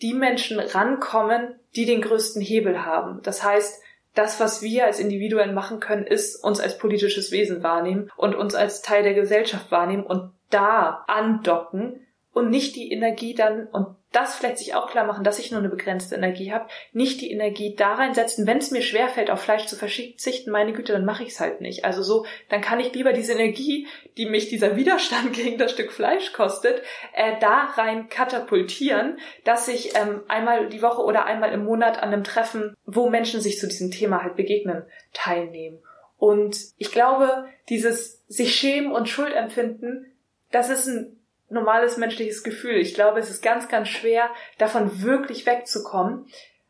[0.02, 3.20] die Menschen rankommen, die den größten Hebel haben.
[3.24, 3.84] Das heißt,
[4.18, 8.56] das, was wir als Individuen machen können, ist uns als politisches Wesen wahrnehmen und uns
[8.56, 14.36] als Teil der Gesellschaft wahrnehmen und da andocken und nicht die Energie dann, und das
[14.36, 17.76] vielleicht sich auch klar machen, dass ich nur eine begrenzte Energie habe, nicht die Energie
[17.76, 21.30] da reinsetzen, wenn es mir schwerfällt, auf Fleisch zu verzichten, meine Güte, dann mache ich
[21.30, 21.84] es halt nicht.
[21.84, 23.88] Also so, dann kann ich lieber diese Energie,
[24.18, 26.82] die mich dieser Widerstand gegen das Stück Fleisch kostet,
[27.14, 32.14] äh, da rein katapultieren, dass ich ähm, einmal die Woche oder einmal im Monat an
[32.14, 34.84] einem Treffen, wo Menschen sich zu diesem Thema halt begegnen,
[35.14, 35.80] teilnehmen.
[36.18, 40.12] Und ich glaube, dieses sich schämen und Schuld empfinden,
[40.52, 41.17] das ist ein
[41.50, 42.78] normales menschliches Gefühl.
[42.78, 46.28] Ich glaube, es ist ganz, ganz schwer, davon wirklich wegzukommen.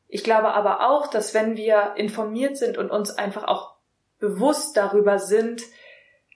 [0.07, 3.75] Ich glaube aber auch, dass wenn wir informiert sind und uns einfach auch
[4.19, 5.61] bewusst darüber sind,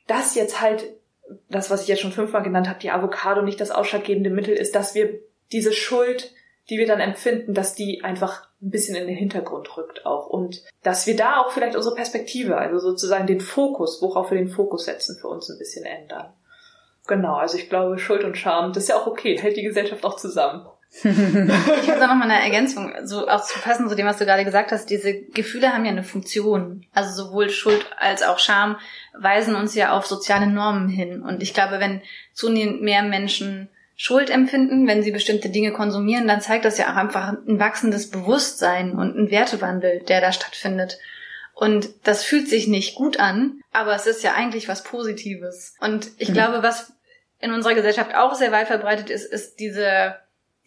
[0.08, 0.86] dass jetzt halt
[1.50, 4.76] das, was ich jetzt schon fünfmal genannt habe, die Avocado nicht das ausschlaggebende Mittel ist,
[4.76, 5.20] dass wir
[5.52, 6.34] diese Schuld,
[6.70, 10.64] die wir dann empfinden, dass die einfach ein bisschen in den Hintergrund rückt auch und
[10.84, 14.86] dass wir da auch vielleicht unsere Perspektive, also sozusagen den Fokus, worauf wir den Fokus
[14.86, 16.34] setzen, für uns ein bisschen ändern.
[17.08, 20.06] Genau, also ich glaube, Schuld und Scham, das ist ja auch okay, hält die Gesellschaft
[20.06, 20.66] auch zusammen.
[20.93, 24.26] ich muss auch noch mal eine Ergänzung, so auch zu fassen zu dem, was du
[24.26, 24.89] gerade gesagt hast.
[24.89, 26.86] Diese Gefühle haben ja eine Funktion.
[26.93, 28.78] Also sowohl Schuld als auch Scham
[29.18, 31.22] weisen uns ja auf soziale Normen hin.
[31.22, 32.02] Und ich glaube, wenn
[32.34, 36.97] zunehmend mehr Menschen Schuld empfinden, wenn sie bestimmte Dinge konsumieren, dann zeigt das ja auch
[36.97, 40.97] einfach ein wachsendes Bewusstsein und ein Wertewandel, der da stattfindet.
[41.62, 45.76] Und das fühlt sich nicht gut an, aber es ist ja eigentlich was Positives.
[45.80, 46.34] Und ich mhm.
[46.34, 46.91] glaube, was
[47.39, 50.16] in unserer Gesellschaft auch sehr weit verbreitet ist, ist diese,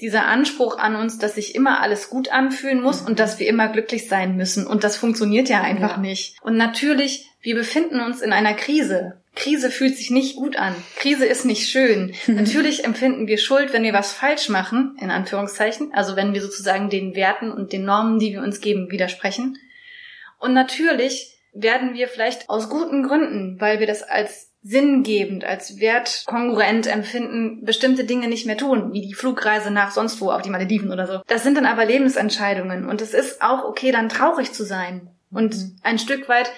[0.01, 3.09] dieser Anspruch an uns, dass sich immer alles gut anfühlen muss mhm.
[3.09, 4.68] und dass wir immer glücklich sein müssen.
[4.68, 6.01] Und das funktioniert ja einfach ja.
[6.01, 6.36] nicht.
[6.42, 9.20] Und natürlich, wir befinden uns in einer Krise.
[9.34, 10.76] Krise fühlt sich nicht gut an.
[10.95, 12.14] Krise ist nicht schön.
[12.28, 15.92] Natürlich empfinden wir Schuld, wenn wir was falsch machen, in Anführungszeichen.
[15.92, 19.59] Also wenn wir sozusagen den Werten und den Normen, die wir uns geben, widersprechen.
[20.45, 26.86] Und natürlich werden wir vielleicht aus guten Gründen, weil wir das als sinngebend, als wertkongruent
[26.86, 30.92] empfinden, bestimmte Dinge nicht mehr tun, wie die Flugreise nach sonst wo auf die Malediven
[30.92, 31.20] oder so.
[31.28, 35.09] Das sind dann aber Lebensentscheidungen und es ist auch okay, dann traurig zu sein.
[35.30, 35.76] Und mhm.
[35.82, 36.51] ein Stück weit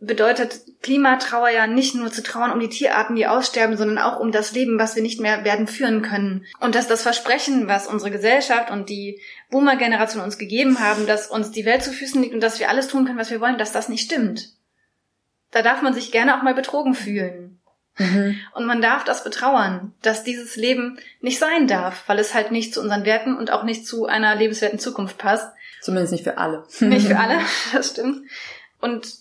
[0.00, 4.32] bedeutet Klimatrauer ja nicht nur zu trauern um die Tierarten, die aussterben, sondern auch um
[4.32, 6.46] das Leben, was wir nicht mehr werden führen können.
[6.58, 9.20] Und dass das Versprechen, was unsere Gesellschaft und die
[9.50, 12.88] Boomer-Generation uns gegeben haben, dass uns die Welt zu Füßen liegt und dass wir alles
[12.88, 14.54] tun können, was wir wollen, dass das nicht stimmt
[15.50, 17.60] da darf man sich gerne auch mal betrogen fühlen.
[17.98, 18.38] Mhm.
[18.54, 22.72] Und man darf das betrauern, dass dieses Leben nicht sein darf, weil es halt nicht
[22.72, 25.52] zu unseren Werten und auch nicht zu einer lebenswerten Zukunft passt.
[25.82, 26.64] Zumindest nicht für alle.
[26.80, 27.40] Nicht für alle,
[27.72, 28.22] das stimmt.
[28.80, 29.12] Und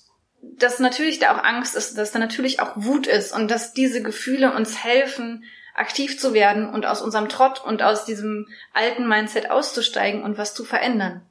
[0.42, 4.02] dass natürlich da auch Angst ist, dass da natürlich auch Wut ist und dass diese
[4.02, 5.44] Gefühle uns helfen,
[5.76, 10.54] aktiv zu werden und aus unserem Trott und aus diesem alten Mindset auszusteigen und was
[10.54, 11.22] zu verändern.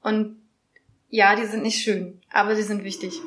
[0.00, 0.40] Und
[1.08, 3.20] ja, die sind nicht schön, aber sie sind wichtig.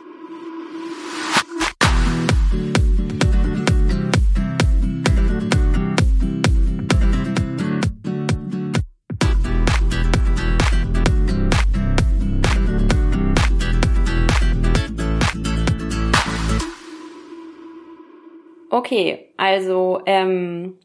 [18.76, 20.78] Okay, also ähm,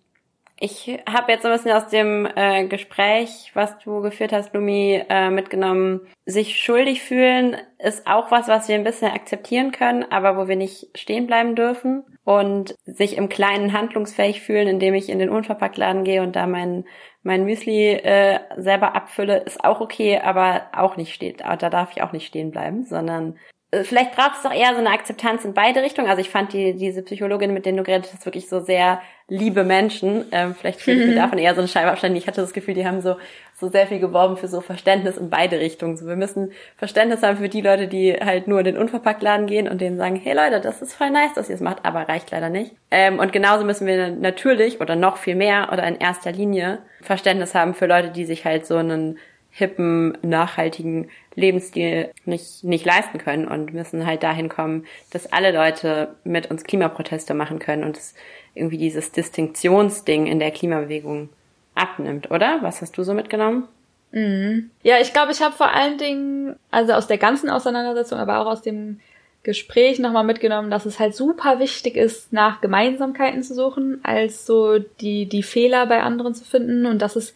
[0.61, 5.03] ich habe jetzt so ein bisschen aus dem äh, Gespräch, was du geführt hast, Lumi,
[5.09, 6.03] äh, mitgenommen.
[6.25, 10.55] Sich schuldig fühlen ist auch was, was wir ein bisschen akzeptieren können, aber wo wir
[10.55, 12.05] nicht stehen bleiben dürfen.
[12.23, 16.85] Und sich im Kleinen handlungsfähig fühlen, indem ich in den Unverpacktladen gehe und da mein,
[17.25, 21.41] mein Müsli äh, selber abfülle, ist auch okay, aber auch nicht steht.
[21.41, 23.37] Da darf ich auch nicht stehen bleiben, sondern
[23.73, 26.09] vielleicht braucht es doch eher so eine Akzeptanz in beide Richtungen.
[26.09, 29.63] Also ich fand die, diese Psychologin, mit denen du geredet hast, wirklich so sehr liebe
[29.63, 30.25] Menschen.
[30.33, 32.17] Ähm, vielleicht fühle ich mir davon eher so eine Scheibe abstellen.
[32.17, 33.17] Ich hatte das Gefühl, die haben so,
[33.55, 35.97] so sehr viel geworben für so Verständnis in beide Richtungen.
[35.97, 39.69] So, wir müssen Verständnis haben für die Leute, die halt nur in den Unverpacktladen gehen
[39.69, 42.33] und denen sagen, hey Leute, das ist voll nice, dass ihr es macht, aber reicht
[42.33, 42.75] leider nicht.
[42.91, 47.55] Ähm, und genauso müssen wir natürlich oder noch viel mehr oder in erster Linie Verständnis
[47.55, 49.19] haben für Leute, die sich halt so einen
[49.51, 56.15] hippen, nachhaltigen Lebensstil nicht, nicht leisten können und müssen halt dahin kommen, dass alle Leute
[56.25, 58.15] mit uns Klimaproteste machen können und es
[58.55, 61.31] irgendwie dieses Distinktionsding in der Klimabewegung
[61.75, 62.59] abnimmt, oder?
[62.63, 63.69] Was hast du so mitgenommen?
[64.13, 64.71] Mhm.
[64.83, 68.47] Ja, ich glaube, ich habe vor allen Dingen, also aus der ganzen Auseinandersetzung, aber auch
[68.47, 69.01] aus dem
[69.43, 74.79] Gespräch nochmal mitgenommen, dass es halt super wichtig ist, nach Gemeinsamkeiten zu suchen, als so
[74.79, 77.35] die, die Fehler bei anderen zu finden und dass es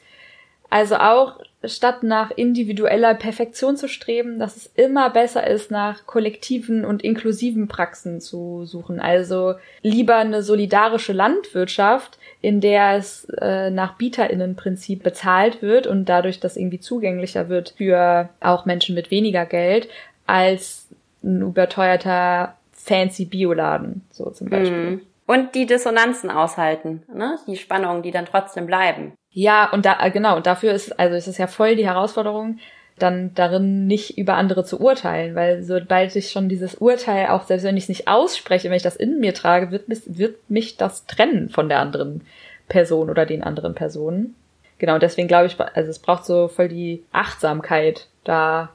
[0.68, 6.84] also auch statt nach individueller Perfektion zu streben, dass es immer besser ist, nach kollektiven
[6.84, 9.00] und inklusiven Praxen zu suchen.
[9.00, 16.40] Also lieber eine solidarische Landwirtschaft, in der es äh, nach Bieterinnenprinzip bezahlt wird und dadurch
[16.40, 19.88] das irgendwie zugänglicher wird für auch Menschen mit weniger Geld,
[20.26, 20.88] als
[21.22, 24.90] ein überteuerter fancy Bioladen, so zum Beispiel.
[24.90, 25.00] Mhm.
[25.26, 27.38] Und die Dissonanzen aushalten, ne?
[27.46, 29.14] die Spannungen, die dann trotzdem bleiben.
[29.34, 32.60] Ja, und da, äh, genau, und dafür ist, also ist es ja voll die Herausforderung,
[32.98, 37.64] dann darin nicht über andere zu urteilen, weil sobald ich schon dieses Urteil, auch selbst
[37.64, 41.06] wenn ich es nicht ausspreche, wenn ich das in mir trage, wird, wird mich das
[41.06, 42.20] trennen von der anderen
[42.68, 44.36] Person oder den anderen Personen.
[44.78, 48.70] Genau, deswegen glaube ich, also es braucht so voll die Achtsamkeit da.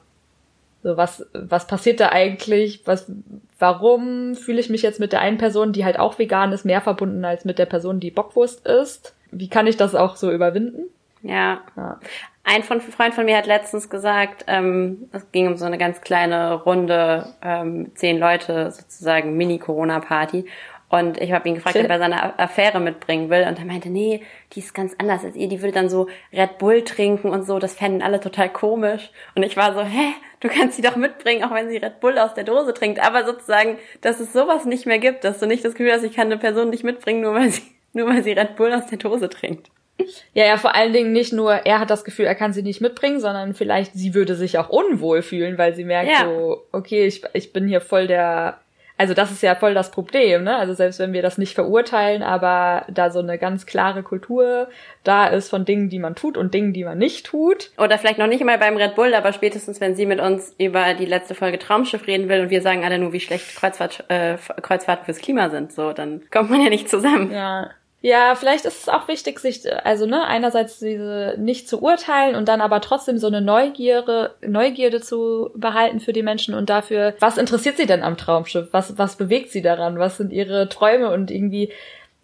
[0.82, 2.82] So, was, was passiert da eigentlich?
[2.86, 3.10] Was,
[3.58, 6.80] warum fühle ich mich jetzt mit der einen Person, die halt auch vegan ist, mehr
[6.80, 9.14] verbunden als mit der Person, die Bockwurst ist?
[9.30, 10.90] Wie kann ich das auch so überwinden?
[11.22, 11.60] Ja.
[11.76, 12.00] ja.
[12.44, 16.54] Ein Freund von mir hat letztens gesagt, ähm, es ging um so eine ganz kleine
[16.54, 20.46] Runde, ähm, zehn Leute sozusagen Mini-Corona-Party.
[20.88, 21.84] Und ich habe ihn gefragt, Schön.
[21.84, 23.46] ob er seine Affäre mitbringen will.
[23.46, 24.22] Und er meinte, nee,
[24.52, 25.48] die ist ganz anders als ihr.
[25.48, 27.60] Die würde dann so Red Bull trinken und so.
[27.60, 29.12] Das fänden alle total komisch.
[29.36, 32.18] Und ich war so, hä, du kannst sie doch mitbringen, auch wenn sie Red Bull
[32.18, 32.98] aus der Dose trinkt.
[33.06, 36.16] Aber sozusagen, dass es sowas nicht mehr gibt, dass du nicht das Gefühl hast, ich
[36.16, 37.62] kann eine Person nicht mitbringen, nur weil sie
[37.92, 39.70] nur weil sie Red Bull aus der Dose trinkt.
[40.32, 42.80] Ja, ja, vor allen Dingen nicht nur, er hat das Gefühl, er kann sie nicht
[42.80, 46.24] mitbringen, sondern vielleicht sie würde sich auch unwohl fühlen, weil sie merkt ja.
[46.24, 48.60] so, okay, ich, ich bin hier voll der
[49.00, 50.56] also das ist ja voll das Problem, ne?
[50.56, 54.68] Also selbst wenn wir das nicht verurteilen, aber da so eine ganz klare Kultur
[55.04, 57.70] da ist von Dingen, die man tut und Dingen, die man nicht tut.
[57.78, 60.92] Oder vielleicht noch nicht mal beim Red Bull, aber spätestens, wenn sie mit uns über
[60.92, 64.36] die letzte Folge Traumschiff reden will und wir sagen alle nur, wie schlecht Kreuzfahrt, äh,
[64.60, 67.32] Kreuzfahrten fürs Klima sind, so, dann kommt man ja nicht zusammen.
[67.32, 67.70] Ja.
[68.02, 72.48] Ja, vielleicht ist es auch wichtig, sich, also ne, einerseits diese nicht zu urteilen und
[72.48, 77.36] dann aber trotzdem so eine Neugierde, Neugierde zu behalten für die Menschen und dafür, was
[77.36, 78.68] interessiert sie denn am Traumschiff?
[78.72, 79.98] Was, was bewegt sie daran?
[79.98, 81.72] Was sind ihre Träume und irgendwie,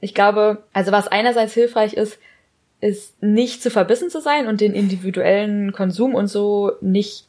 [0.01, 2.18] ich glaube, also was einerseits hilfreich ist,
[2.81, 7.27] ist nicht zu verbissen zu sein und den individuellen Konsum und so nicht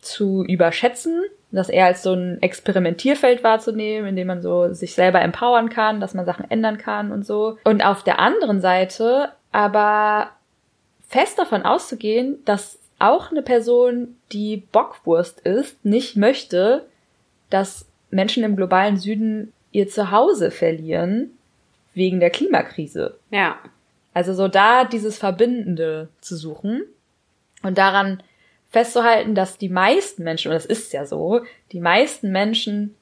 [0.00, 1.22] zu überschätzen,
[1.52, 6.00] das eher als so ein Experimentierfeld wahrzunehmen, in dem man so sich selber empowern kann,
[6.00, 7.58] dass man Sachen ändern kann und so.
[7.64, 10.30] Und auf der anderen Seite aber
[11.08, 16.86] fest davon auszugehen, dass auch eine Person, die Bockwurst ist, nicht möchte,
[17.48, 21.30] dass Menschen im globalen Süden ihr Zuhause verlieren
[21.94, 23.16] wegen der Klimakrise.
[23.30, 23.58] Ja.
[24.12, 26.82] Also so da dieses Verbindende zu suchen
[27.62, 28.22] und daran
[28.70, 31.42] festzuhalten, dass die meisten Menschen, und das ist ja so,
[31.72, 32.96] die meisten Menschen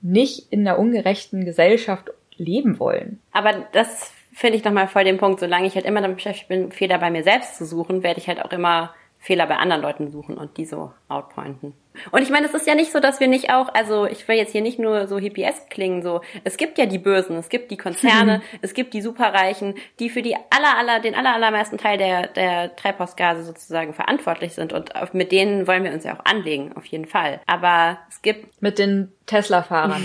[0.00, 3.20] nicht in einer ungerechten Gesellschaft leben wollen.
[3.32, 5.40] Aber das finde ich nochmal voll den Punkt.
[5.40, 8.28] Solange ich halt immer damit beschäftigt bin, Fehler bei mir selbst zu suchen, werde ich
[8.28, 11.74] halt auch immer Fehler bei anderen Leuten suchen und die so outpointen.
[12.10, 14.34] Und ich meine, es ist ja nicht so, dass wir nicht auch, also ich will
[14.34, 17.70] jetzt hier nicht nur so hippies klingen, so, es gibt ja die Bösen, es gibt
[17.70, 21.98] die Konzerne, es gibt die Superreichen, die für die aller, aller, den aller, allermeisten Teil
[21.98, 26.72] der, der Treibhausgase sozusagen verantwortlich sind und mit denen wollen wir uns ja auch anlegen,
[26.74, 27.40] auf jeden Fall.
[27.46, 28.60] Aber es gibt...
[28.60, 30.02] Mit den Tesla-Fahrern.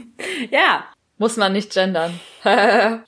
[0.50, 0.84] ja.
[1.16, 2.20] Muss man nicht gendern.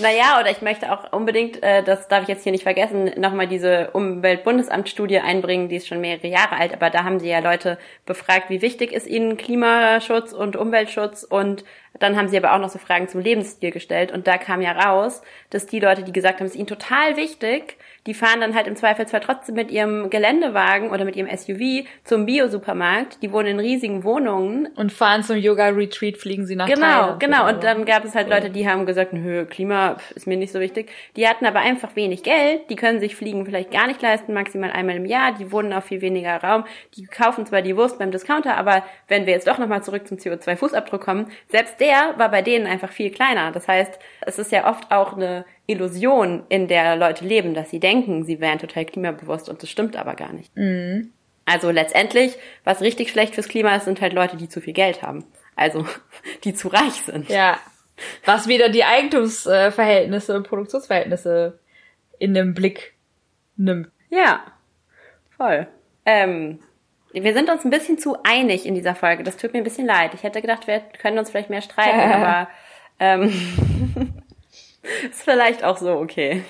[0.00, 3.48] Naja, oder ich möchte auch unbedingt, äh, das darf ich jetzt hier nicht vergessen, nochmal
[3.48, 7.78] diese Umweltbundesamtstudie einbringen, die ist schon mehrere Jahre alt, aber da haben sie ja Leute
[8.06, 11.24] befragt, wie wichtig ist ihnen Klimaschutz und Umweltschutz.
[11.24, 11.64] Und
[11.98, 14.72] Dann haben sie aber auch noch so Fragen zum Lebensstil gestellt und da kam ja
[14.72, 17.76] raus, dass die Leute, die gesagt haben, es ist ihnen total wichtig,
[18.06, 22.24] die fahren dann halt im Zweifelsfall trotzdem mit ihrem Geländewagen oder mit ihrem SUV zum
[22.24, 23.22] Bio-Supermarkt.
[23.22, 24.66] Die wohnen in riesigen Wohnungen.
[24.76, 27.20] Und fahren zum Yoga-Retreat, fliegen sie nach Genau, Thailand.
[27.20, 27.48] genau.
[27.48, 30.60] Und dann gab es halt Leute, die haben gesagt, nö, Klima ist mir nicht so
[30.60, 30.90] wichtig.
[31.16, 34.70] Die hatten aber einfach wenig Geld, die können sich Fliegen vielleicht gar nicht leisten, maximal
[34.70, 36.64] einmal im Jahr, die wohnen auf viel weniger Raum,
[36.96, 40.16] die kaufen zwar die Wurst beim Discounter, aber wenn wir jetzt doch nochmal zurück zum
[40.16, 43.52] CO2-Fußabdruck kommen, selbst der war bei denen einfach viel kleiner.
[43.52, 47.80] Das heißt, es ist ja oft auch eine Illusion, in der Leute leben, dass sie
[47.80, 50.52] denken, sie wären total klimabewusst und das stimmt aber gar nicht.
[51.44, 55.02] Also letztendlich, was richtig schlecht fürs Klima ist, sind halt Leute, die zu viel Geld
[55.02, 55.24] haben.
[55.56, 55.86] Also,
[56.44, 57.28] die zu reich sind.
[57.28, 57.58] Ja.
[58.24, 61.58] Was wieder die Eigentumsverhältnisse und Produktionsverhältnisse
[62.18, 62.94] in den Blick
[63.56, 63.90] nimmt.
[64.10, 64.44] Ja,
[65.36, 65.66] voll.
[66.06, 66.60] Ähm,
[67.12, 69.22] wir sind uns ein bisschen zu einig in dieser Folge.
[69.22, 70.12] Das tut mir ein bisschen leid.
[70.14, 72.48] Ich hätte gedacht, wir können uns vielleicht mehr streiten, aber
[72.98, 73.28] ähm,
[75.10, 76.42] ist vielleicht auch so okay.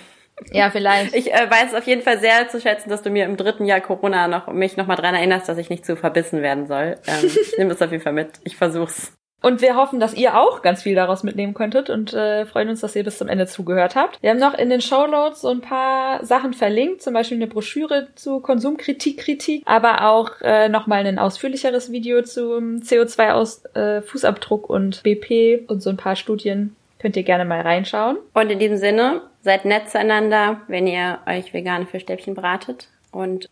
[0.53, 1.15] Ja, vielleicht.
[1.15, 3.81] Ich äh, weiß auf jeden Fall sehr zu schätzen, dass du mir im dritten Jahr
[3.81, 6.97] Corona noch mich noch mal dran erinnerst, dass ich nicht zu verbissen werden soll.
[7.07, 8.33] Ähm, ich nehme das auf jeden Fall mit.
[8.45, 9.18] Ich versuch's.
[9.41, 12.81] Und wir hoffen, dass ihr auch ganz viel daraus mitnehmen könntet und äh, freuen uns,
[12.81, 14.21] dass ihr bis zum Ende zugehört habt.
[14.21, 17.47] Wir haben noch in den Show Notes so ein paar Sachen verlinkt, zum Beispiel eine
[17.47, 24.69] Broschüre zu Konsumkritik, Kritik, aber auch äh, nochmal ein ausführlicheres Video zum CO2-Fußabdruck äh, Fußabdruck
[24.69, 26.75] und BP und so ein paar Studien.
[26.99, 28.17] Könnt ihr gerne mal reinschauen.
[28.35, 33.49] Und in diesem Sinne, seid nett zueinander, wenn ihr euch vegane Fischstäbchen bratet und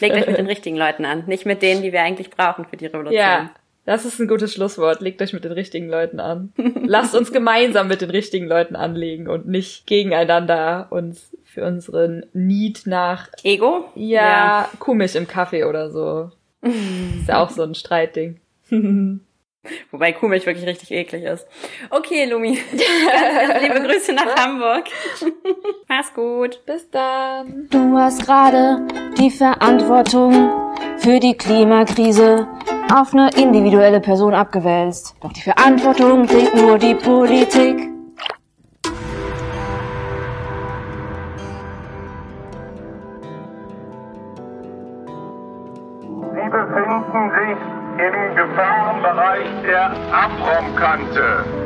[0.00, 2.76] legt euch mit den richtigen Leuten an, nicht mit denen, die wir eigentlich brauchen für
[2.76, 3.16] die Revolution.
[3.16, 3.50] Ja,
[3.84, 5.00] das ist ein gutes Schlusswort.
[5.00, 6.52] Legt euch mit den richtigen Leuten an.
[6.86, 12.82] Lasst uns gemeinsam mit den richtigen Leuten anlegen und nicht gegeneinander uns für unseren Need
[12.86, 13.84] nach Ego?
[13.94, 16.30] ja, Kuhmilch im Kaffee oder so.
[16.62, 18.40] ist ja auch so ein Streitding.
[19.90, 21.46] Wobei Kuhmilch wirklich richtig eklig ist.
[21.90, 22.58] Okay, Lumi.
[22.70, 24.84] ganz, ganz liebe Grüße nach Hamburg.
[25.86, 26.64] Mach's gut.
[26.64, 27.68] Bis dann.
[27.70, 28.86] Du hast gerade
[29.18, 30.50] die Verantwortung
[30.98, 32.48] für die Klimakrise
[32.92, 35.14] auf eine individuelle Person abgewälzt.
[35.20, 37.88] Doch die Verantwortung trägt nur die Politik.
[46.32, 47.58] Sie befinden sich
[47.98, 51.59] im Gefahrenbereich der Abraumkante.